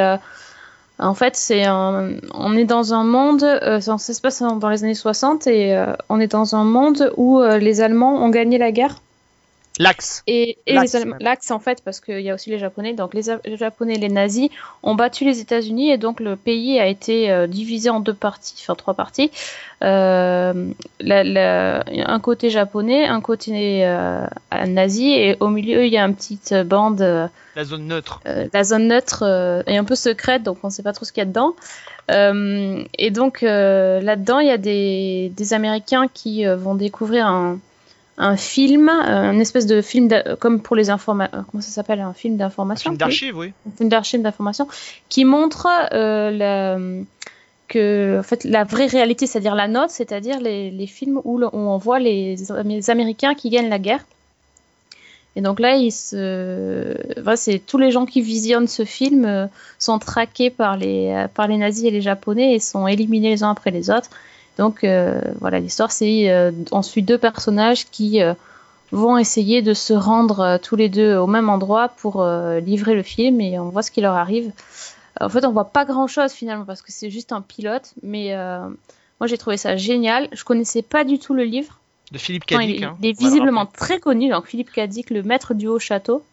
[1.00, 3.40] en fait, c'est on est dans un monde,
[3.82, 7.82] ça, se passe dans les années 60 et on est dans un monde où les
[7.82, 8.98] Allemands ont gagné la guerre
[9.80, 10.22] L'Axe.
[10.28, 10.76] et, et
[11.20, 12.94] L'Axe, en fait parce qu'il y a aussi les Japonais.
[12.94, 13.24] Donc les,
[13.58, 14.50] Japonais, et les nazis
[14.84, 18.56] ont battu les États-Unis et donc le pays a été euh, divisé en deux parties,
[18.62, 19.32] enfin trois parties.
[19.84, 20.70] Euh,
[21.00, 24.26] la- la- un côté japonais, un côté euh,
[24.68, 27.02] nazi et au milieu il y a une petite bande.
[27.02, 28.22] euh, La zone neutre.
[28.28, 31.04] euh, la zone neutre euh, est un peu secrète, donc on ne sait pas trop
[31.06, 31.54] ce qu'il y a dedans.
[32.12, 37.26] Euh, et donc euh, là-dedans, il y a des, des Américains qui euh, vont découvrir
[37.28, 37.60] un,
[38.18, 42.00] un film, euh, un espèce de film, d'a- comme pour les informations, comment ça s'appelle,
[42.02, 43.54] un film Un d'information film d'archives, oui.
[43.68, 44.68] un film d'archives d'information,
[45.10, 46.78] qui montre euh, la,
[47.68, 51.48] que, en fait, la vraie réalité, c'est-à-dire la note, c'est-à-dire les, les films où, le-
[51.48, 52.36] où on voit les,
[52.66, 54.06] les Américains qui gagnent la guerre.
[55.36, 56.96] Et donc là, il se...
[57.20, 59.48] voilà, c'est tous les gens qui visionnent ce film euh,
[59.80, 63.42] sont traqués par les, euh, par les nazis et les japonais et sont éliminés les
[63.42, 64.12] uns après les autres.
[64.58, 68.34] Donc euh, voilà, l'histoire, c'est euh, on suit deux personnages qui euh,
[68.92, 73.42] vont essayer de se rendre tous les deux au même endroit pour livrer le film
[73.42, 74.52] et on voit ce qui leur arrive.
[75.20, 78.36] En fait, on voit pas grand chose finalement parce que c'est juste un pilote, mais
[79.20, 80.30] moi j'ai trouvé ça génial.
[80.32, 81.80] Je connaissais pas du tout le livre.
[82.12, 82.78] De Philippe Cadic.
[82.78, 82.96] il, hein.
[83.02, 86.24] il est visiblement très connu, donc Philippe Cadic, le maître du haut château.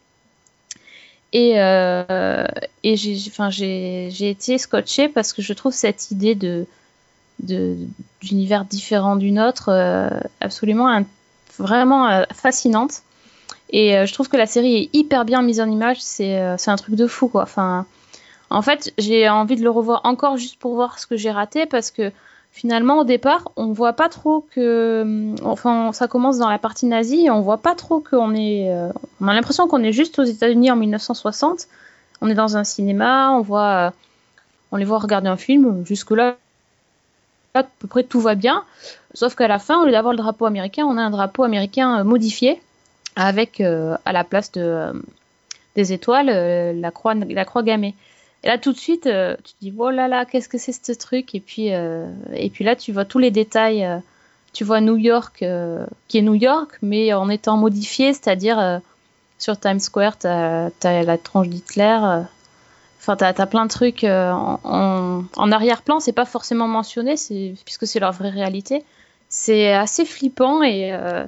[1.32, 2.46] Et, euh,
[2.82, 6.66] et j'ai, enfin, j'ai, j'ai été scotché parce que je trouve cette idée de,
[7.42, 10.08] d'univers différent du nôtre euh,
[10.40, 11.02] absolument
[11.58, 13.02] vraiment euh, fascinante.
[13.70, 16.76] Et euh, je trouve que la série est hyper bien mise en image, c'est, un
[16.76, 17.42] truc de fou quoi.
[17.42, 17.86] Enfin,
[18.50, 21.66] en fait, j'ai envie de le revoir encore juste pour voir ce que j'ai raté
[21.66, 22.10] parce que
[22.52, 27.26] finalement au départ on voit pas trop que enfin ça commence dans la partie nazie
[27.26, 28.68] et on voit pas trop qu'on est
[29.20, 31.68] on a l'impression qu'on est juste aux États-Unis en 1960
[32.20, 33.92] on est dans un cinéma, on voit,
[34.72, 35.84] on les voit regarder un film.
[35.86, 36.36] Jusque là,
[37.54, 38.64] à peu près tout va bien.
[39.14, 42.00] Sauf qu'à la fin, au lieu d'avoir le drapeau américain, on a un drapeau américain
[42.00, 42.60] euh, modifié
[43.16, 44.92] avec euh, à la place euh,
[45.74, 46.26] des étoiles
[46.78, 47.94] la croix la gammée.
[48.42, 51.34] Et là tout de suite, tu dis oh là là, qu'est-ce que c'est ce truc?
[51.34, 53.86] Et puis là, tu vois tous les détails.
[54.52, 55.44] tu vois New York
[56.08, 58.80] qui est New York, mais en étant modifié, c'est-à-dire
[59.38, 62.24] sur Times Square, t'as as la tronche d'Hitler.
[63.00, 67.14] Enfin, t'as as plein de trucs euh, en, arrière-plan, c'est pas forcément mentionné,
[67.64, 68.84] puisque c'est leur vraie réalité.
[69.30, 71.24] C'est assez flippant et euh,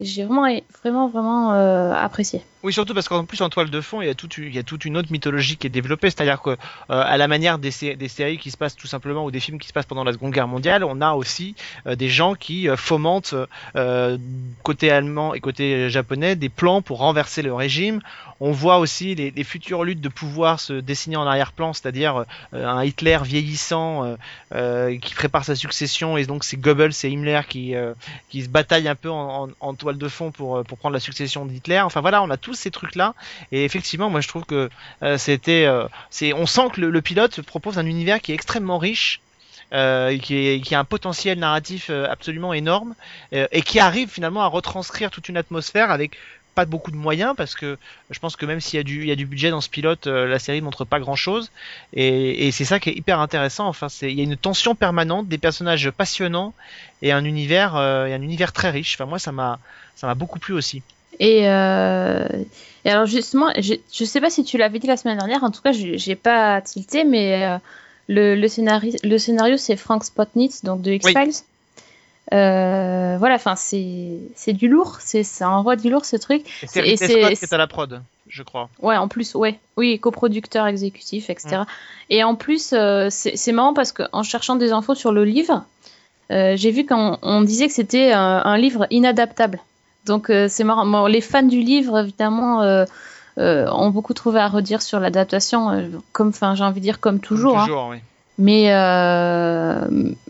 [0.00, 0.46] j'ai vraiment,
[0.82, 2.42] vraiment, vraiment euh, apprécié.
[2.68, 5.10] Oui, surtout parce qu'en plus en toile de fond, il y a toute, une- autre
[5.10, 6.56] mythologie qui est développée, c'est-à-dire que euh,
[6.90, 9.58] à la manière des, sé- des séries qui se passent tout simplement ou des films
[9.58, 11.54] qui se passent pendant la Seconde Guerre mondiale, on a aussi
[11.86, 13.34] euh, des gens qui euh, fomentent
[13.74, 14.18] euh,
[14.64, 18.02] côté allemand et côté japonais des plans pour renverser le régime.
[18.40, 23.18] On voit aussi les, futures luttes de pouvoir se dessiner en arrière-plan, c'est-à-dire un Hitler
[23.24, 24.16] vieillissant
[24.52, 29.10] qui prépare sa succession et donc c'est Goebbels et Himmler qui, se bataillent un peu
[29.10, 31.80] en, toile de fond pour, pour prendre la succession d'Hitler.
[31.80, 33.14] Enfin voilà, on a tous ces trucs-là
[33.52, 34.68] et effectivement, moi je trouve que
[35.02, 38.78] euh, c'était, euh, c'est, on sent que le, pilote propose un univers qui est extrêmement
[38.78, 39.20] riche.
[39.74, 42.94] euh, qui, a un potentiel narratif absolument énorme
[43.32, 46.16] et qui arrive finalement à retranscrire toute une atmosphère avec
[46.54, 47.76] pas beaucoup de moyens parce que
[48.08, 50.06] je pense que même s'il y a du, y a du budget dans ce pilote,
[50.06, 51.50] la série montre pas grand chose
[51.92, 53.68] et, c'est ça qui est hyper intéressant.
[53.68, 56.54] Enfin, c'est, il y a une tension permanente, des personnages passionnants
[57.02, 57.76] et un univers,
[58.08, 58.94] et un univers très riche.
[58.94, 59.58] Enfin, moi, ça m'a,
[59.96, 60.82] ça m'a beaucoup plu aussi.
[61.20, 62.26] Et, euh,
[62.84, 65.50] et alors justement, je, je sais pas si tu l'avais dit la semaine dernière, en
[65.50, 67.58] tout cas, j'ai pas tilté, mais euh,
[68.08, 71.44] le, le, scénario, le scénario, c'est Frank Spotnitz, donc de X-Files.
[72.34, 76.42] Euh, voilà, enfin, c'est du lourd, c'est ça envoie du lourd ce truc.
[76.62, 78.68] Et c'est Ridley Scott qui est à la prod, je crois.
[78.80, 81.62] Ouais, en plus, ouais, oui, coproducteur exécutif, etc.
[82.10, 82.74] Et en plus,
[83.08, 85.64] c'est marrant parce qu'en cherchant des infos sur le livre,
[86.30, 89.58] j'ai vu qu'on on disait que c'était un, un livre inadaptable.
[90.08, 90.84] Donc euh, c'est marrant.
[90.86, 92.84] Bon, les fans du livre, évidemment, euh,
[93.38, 97.20] euh, ont beaucoup trouvé à redire sur l'adaptation, comme, enfin, j'ai envie de dire comme
[97.20, 97.58] toujours.
[97.58, 97.64] hein.
[97.66, 97.98] Toujours, oui.
[98.40, 98.70] Mais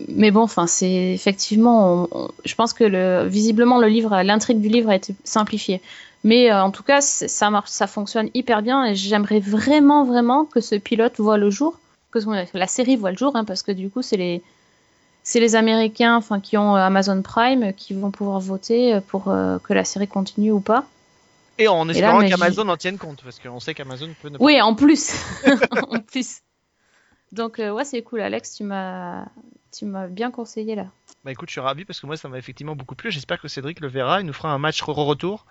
[0.07, 4.59] mais bon, enfin, c'est effectivement, on- on- je pense que le, visiblement le livre, l'intrigue
[4.61, 5.81] du livre a été simplifiée.
[6.23, 10.59] Mais en tout cas, ça marche, ça fonctionne hyper bien et j'aimerais vraiment, vraiment que
[10.59, 11.79] ce pilote voit le jour,
[12.11, 12.19] que
[12.57, 14.41] la série voit le jour, hein, parce que du coup, c'est les
[15.29, 19.27] c'est les Américains, enfin, qui ont euh, Amazon Prime, qui vont pouvoir voter euh, pour
[19.27, 20.85] euh, que la série continue ou pas.
[21.59, 24.43] Et en espérant qu'Amazon en tienne compte, parce qu'on sait qu'Amazon peut ne pas.
[24.43, 25.13] Oui, en plus,
[25.91, 26.39] en plus.
[27.31, 29.25] Donc euh, ouais, c'est cool, Alex, tu m'as
[29.71, 30.87] tu m'as bien conseillé là.
[31.23, 33.11] Bah écoute, je suis ravi parce que moi ça m'a effectivement beaucoup plu.
[33.11, 34.21] J'espère que Cédric le verra.
[34.21, 35.45] Il nous fera un match re-retour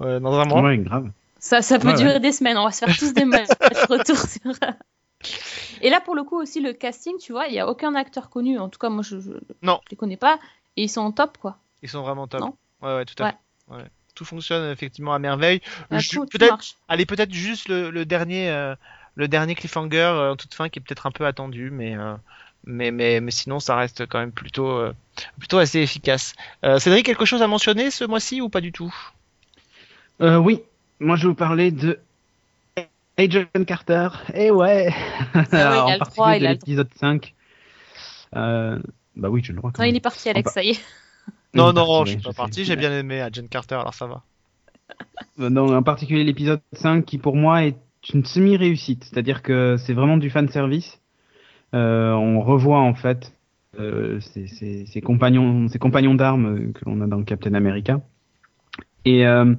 [0.00, 0.60] euh, dans un mois.
[0.60, 1.10] Ouais, grave.
[1.38, 2.20] Ça, ça peut Ouais, durer ouais.
[2.20, 2.58] des semaines.
[2.58, 3.48] On va se faire tous des matchs
[3.88, 4.52] retour sur.
[5.80, 8.30] Et là, pour le coup, aussi, le casting, tu vois, il n'y a aucun acteur
[8.30, 8.58] connu.
[8.58, 9.38] En tout cas, moi, je ne
[9.90, 10.38] les connais pas.
[10.76, 11.58] Et ils sont au top, quoi.
[11.82, 12.40] Ils sont vraiment top.
[12.40, 13.32] Non ouais, ouais, tout à Ouais.
[13.68, 13.74] fait.
[13.74, 13.84] Ouais.
[14.14, 15.60] Tout fonctionne effectivement à merveille.
[15.90, 16.76] Là, Je- tout, tout peut-être, marche.
[16.88, 18.74] allez, peut-être juste le, le dernier, euh,
[19.14, 22.14] le dernier cliffhanger euh, en toute fin qui est peut-être un peu attendu, mais, euh,
[22.64, 24.92] mais, mais, mais sinon ça reste quand même plutôt, euh,
[25.38, 26.34] plutôt assez efficace.
[26.64, 28.94] Euh, Cédric, quelque chose à mentionner ce mois-ci ou pas du tout?
[30.20, 30.60] Euh, oui,
[31.00, 31.98] moi je vais vous parler de
[33.18, 34.08] Agent Carter.
[34.34, 34.88] Eh ouais
[35.34, 37.34] Ah il a En le particulier de l'épisode 5.
[38.36, 38.78] Euh,
[39.16, 39.70] bah oui, j'ai le droit.
[39.72, 40.80] quand Non, il est parti, Alex, ça y est.
[41.54, 42.64] Non, Oui, non, parti, je suis pas je parti.
[42.64, 44.22] J'ai bien aimé Agent Carter, alors ça va.
[45.40, 47.76] Euh, Non, en particulier l'épisode 5 qui pour moi est
[48.12, 49.04] une semi-réussite.
[49.04, 51.00] C'est-à-dire que c'est vraiment du fan service.
[51.74, 53.32] Euh, on revoit en fait
[53.78, 58.00] euh, ses, ses- ses compagnons, ses compagnons d'armes euh, que l'on a dans Captain America.
[59.04, 59.54] Et euh,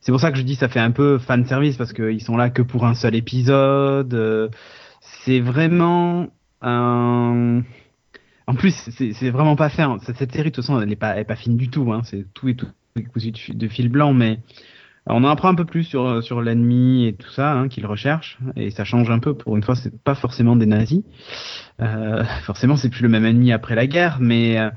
[0.00, 2.36] c'est pour ça que je dis ça fait un peu fan service parce qu'ils sont
[2.36, 4.14] là que pour un seul épisode.
[4.14, 4.48] euh,
[5.00, 6.28] c'est vraiment
[6.62, 7.62] un.
[8.46, 9.82] En plus, c'est vraiment pas fait.
[9.82, 9.98] hein.
[10.02, 11.92] Cette série, de toute façon, elle est pas, est pas fine du tout.
[11.92, 12.00] Hein.
[12.04, 12.66] C'est tout et tout
[13.12, 14.38] cousu de fi- de fil blanc, mais
[15.06, 18.38] on en apprend un peu plus sur, sur l'ennemi et tout ça hein, qu'il recherche,
[18.56, 19.34] et ça change un peu.
[19.34, 21.02] Pour une fois, c'est pas forcément des nazis.
[21.80, 24.70] Euh, forcément, c'est plus le même ennemi après la guerre, mais euh,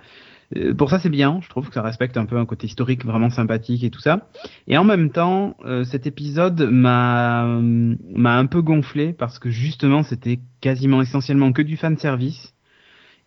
[0.78, 1.40] pour ça, c'est bien.
[1.42, 4.28] Je trouve que ça respecte un peu un côté historique vraiment sympathique et tout ça.
[4.68, 10.04] Et en même temps, euh, cet épisode m'a m'a un peu gonflé parce que justement,
[10.04, 12.54] c'était quasiment essentiellement que du fan service.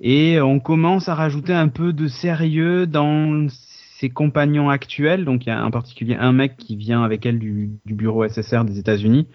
[0.00, 5.24] Et on commence à rajouter un peu de sérieux dans ses compagnons actuels.
[5.24, 8.64] Donc il y a en particulier un mec qui vient avec elle du, bureau SSR
[8.64, 9.28] des États-Unis.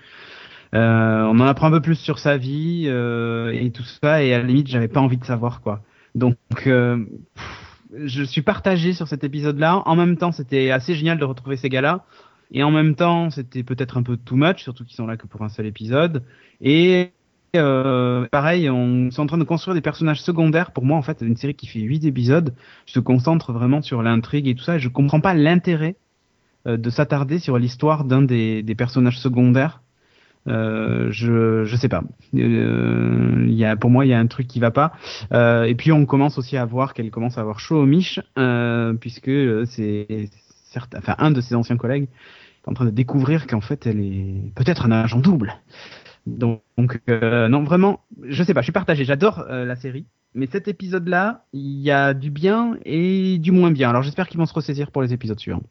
[0.75, 4.23] Euh, on en apprend un peu plus sur sa vie euh, et tout ça.
[4.23, 5.81] Et à la limite, j'avais pas envie de savoir quoi.
[6.15, 6.37] Donc
[6.67, 7.05] euh,
[7.93, 9.81] je suis partagé sur cet épisode-là.
[9.85, 12.05] En même temps, c'était assez génial de retrouver ces gars-là.
[12.51, 15.27] Et en même temps, c'était peut-être un peu too much, surtout qu'ils sont là que
[15.27, 16.23] pour un seul épisode.
[16.61, 17.11] Et
[17.55, 20.71] euh, pareil, on est en train de construire des personnages secondaires.
[20.71, 22.53] Pour moi, en fait, une série qui fait 8 épisodes,
[22.85, 24.75] je se concentre vraiment sur l'intrigue et tout ça.
[24.77, 25.95] Et je comprends pas l'intérêt
[26.67, 29.81] euh, de s'attarder sur l'histoire d'un des, des personnages secondaires.
[30.47, 32.03] Euh, je je sais pas.
[32.33, 34.93] Euh, y a pour moi il y a un truc qui va pas.
[35.33, 38.19] Euh, et puis on commence aussi à voir qu'elle commence à avoir chaud au miche
[38.37, 40.29] euh, puisque euh, c'est
[40.71, 42.07] certes enfin un de ses anciens collègues
[42.65, 45.53] est en train de découvrir qu'en fait elle est peut-être un agent double.
[46.25, 48.61] Donc, donc, euh, non vraiment je sais pas.
[48.61, 49.03] Je suis partagé.
[49.03, 50.05] J'adore la série.
[50.35, 53.89] Mais cet épisode-là, il y a du bien et du moins bien.
[53.89, 55.63] Alors j'espère qu'ils vont se ressaisir pour les épisodes suivants.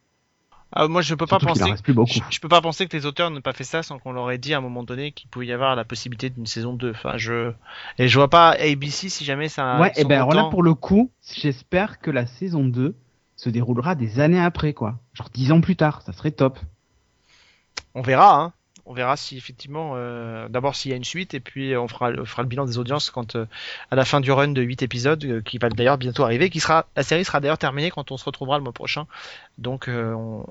[0.72, 1.70] Ah, moi, je peux pas Surtout penser.
[1.70, 2.12] reste plus beaucoup.
[2.12, 4.30] Je, je peux pas penser que les auteurs n'aient pas fait ça sans qu'on leur
[4.30, 6.90] ait dit à un moment donné qu'il pouvait y avoir la possibilité d'une saison 2.
[6.90, 7.52] Enfin, je
[7.98, 9.80] et je vois pas ABC si jamais ça.
[9.80, 12.94] Ouais, et ben alors là pour le coup, j'espère que la saison 2
[13.36, 14.98] se déroulera des années après quoi.
[15.14, 16.58] Genre 10 ans plus tard, ça serait top.
[17.94, 18.52] On verra, hein.
[18.90, 22.10] On verra si effectivement, euh, d'abord s'il y a une suite, et puis on fera,
[22.18, 23.44] on fera le bilan des audiences quand euh,
[23.90, 26.58] à la fin du run de 8 épisodes, euh, qui va d'ailleurs bientôt arriver, qui
[26.58, 29.06] sera, la série sera d'ailleurs terminée quand on se retrouvera le mois prochain.
[29.58, 30.46] Donc, euh, on,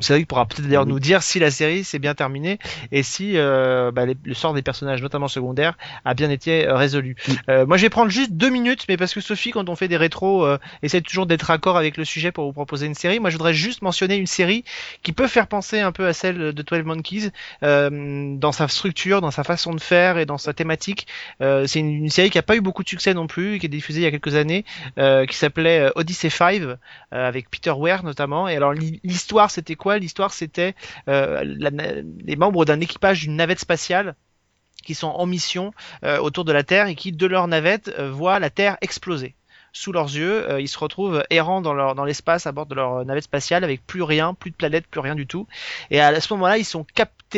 [0.00, 2.58] Cédric pourra peut-être d'ailleurs nous dire si la série s'est bien terminée
[2.90, 6.76] et si euh, bah, les- le sort des personnages, notamment secondaires, a bien été euh,
[6.76, 7.16] résolu.
[7.48, 9.88] Euh, moi, je vais prendre juste deux minutes, mais parce que Sophie, quand on fait
[9.88, 13.18] des rétros, euh, essaie toujours d'être raccord avec le sujet pour vous proposer une série.
[13.20, 14.64] Moi, je voudrais juste mentionner une série
[15.02, 17.30] qui peut faire penser un peu à celle de 12 Monkeys
[17.62, 21.06] euh, dans sa structure, dans sa façon de faire et dans sa thématique.
[21.40, 23.66] Euh, c'est une, une série qui a pas eu beaucoup de succès non plus, qui
[23.66, 24.64] est diffusée il y a quelques années,
[24.98, 26.76] euh, qui s'appelait euh, Odyssey 5 euh,
[27.10, 28.48] avec Peter Weir notamment.
[28.48, 29.98] Et alors l'hi- l'histoire c'était quoi?
[29.98, 30.74] L'histoire c'était
[31.06, 31.92] na-
[32.24, 34.14] les membres d'un équipage d'une navette spatiale
[34.84, 38.50] qui sont en mission autour de la Terre et qui de leur navette voient la
[38.50, 39.34] Terre exploser
[39.74, 42.74] sous leurs yeux, euh, ils se retrouvent errants dans leur dans l'espace à bord de
[42.74, 45.46] leur navette spatiale avec plus rien, plus de planète, plus rien du tout.
[45.90, 46.84] Et à ce moment-là, ils sont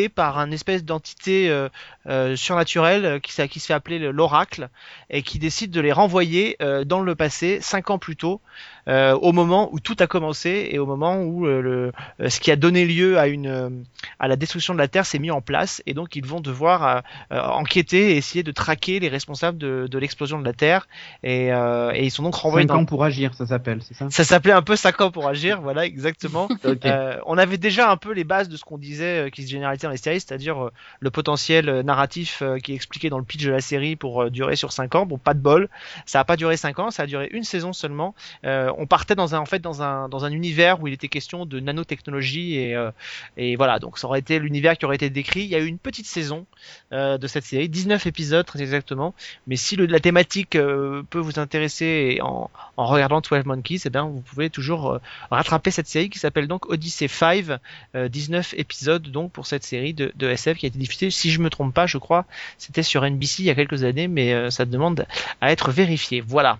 [0.08, 1.68] par un espèce d'entité euh,
[2.06, 4.68] euh, surnaturelle euh, qui, qui se fait appeler le- l'oracle
[5.10, 8.40] et qui décide de les renvoyer dans le passé, cinq ans plus tôt,
[8.88, 12.40] euh, au moment où tout a commencé et au moment où euh, le, euh, ce
[12.40, 13.70] qui a donné lieu à une euh,
[14.18, 17.02] à la destruction de la Terre s'est mis en place et donc ils vont devoir
[17.30, 20.88] enquêter et essayer de traquer les responsables de, de l'explosion de la Terre
[21.22, 23.94] et, euh, et ils sont donc renvoyés 5 dans ans pour agir, ça s'appelle, c'est
[23.94, 24.06] ça?
[24.10, 26.48] Ça s'appelait un peu 5 ans pour agir, voilà exactement.
[26.64, 26.86] Ok.
[26.86, 29.50] Euh, on avait déjà un peu les bases de ce qu'on disait euh, qui se
[29.50, 33.24] généralisait dans les séries, c'est-à-dire euh, le potentiel narratif euh, qui est expliqué dans le
[33.24, 35.06] pitch de la série pour durer sur 5 ans.
[35.06, 35.68] Bon, pas de bol,
[36.06, 38.14] ça a pas duré 5 ans, ça a duré une saison seulement.
[38.44, 41.08] Euh, on partait dans un en fait dans un dans un univers où il était
[41.08, 42.90] question de nanotechnologie et euh,
[43.36, 45.42] et voilà, donc ça aurait été l'univers qui aurait été décrit.
[45.42, 46.46] Il y a eu une petite saison
[46.92, 49.14] euh, de cette série, 19 épisodes très exactement.
[49.46, 54.04] Mais si la thématique euh, peut vous intéresser en, en regardant 12 Monkeys, eh bien
[54.04, 54.98] vous pouvez toujours euh,
[55.30, 57.58] rattraper cette série qui s'appelle donc Odyssey 5,
[57.94, 61.30] euh, 19 épisodes donc pour cette série de, de SF qui a été diffusée, si
[61.30, 62.24] je me trompe pas, je crois,
[62.58, 65.06] c'était sur NBC il y a quelques années, mais euh, ça demande
[65.40, 66.20] à être vérifié.
[66.20, 66.58] Voilà.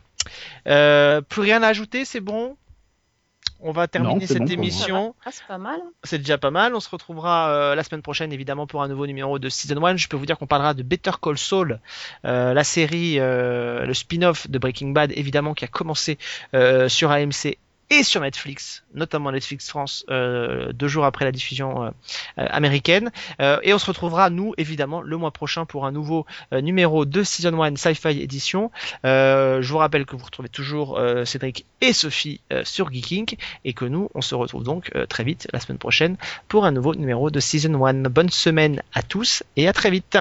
[0.68, 2.56] Euh, plus rien à ajouter, c'est bon.
[3.66, 5.14] On va terminer cette bon émission.
[5.24, 5.80] Ah, c'est pas mal.
[6.02, 6.74] C'est déjà pas mal.
[6.74, 9.96] On se retrouvera euh, la semaine prochaine évidemment pour un nouveau numéro de Season 1.
[9.96, 11.80] Je peux vous dire qu'on parlera de Better Call Saul,
[12.26, 16.18] euh, la série, euh, le spin-off de Breaking Bad évidemment qui a commencé
[16.52, 17.56] euh, sur AMC
[17.94, 21.90] et sur Netflix, notamment Netflix France, euh, deux jours après la diffusion euh,
[22.38, 23.10] euh, américaine.
[23.40, 27.62] Et on se retrouvera, nous, évidemment, le mois prochain pour un nouveau numéro de Season
[27.62, 28.70] 1 Sci-Fi Edition.
[29.04, 34.08] Je vous rappelle que vous retrouvez toujours Cédric et Sophie sur Geeking et que nous,
[34.14, 36.16] on se retrouve donc très vite la semaine prochaine
[36.48, 37.94] pour un nouveau numéro de Season 1.
[38.08, 40.18] Bonne semaine à tous et à très vite.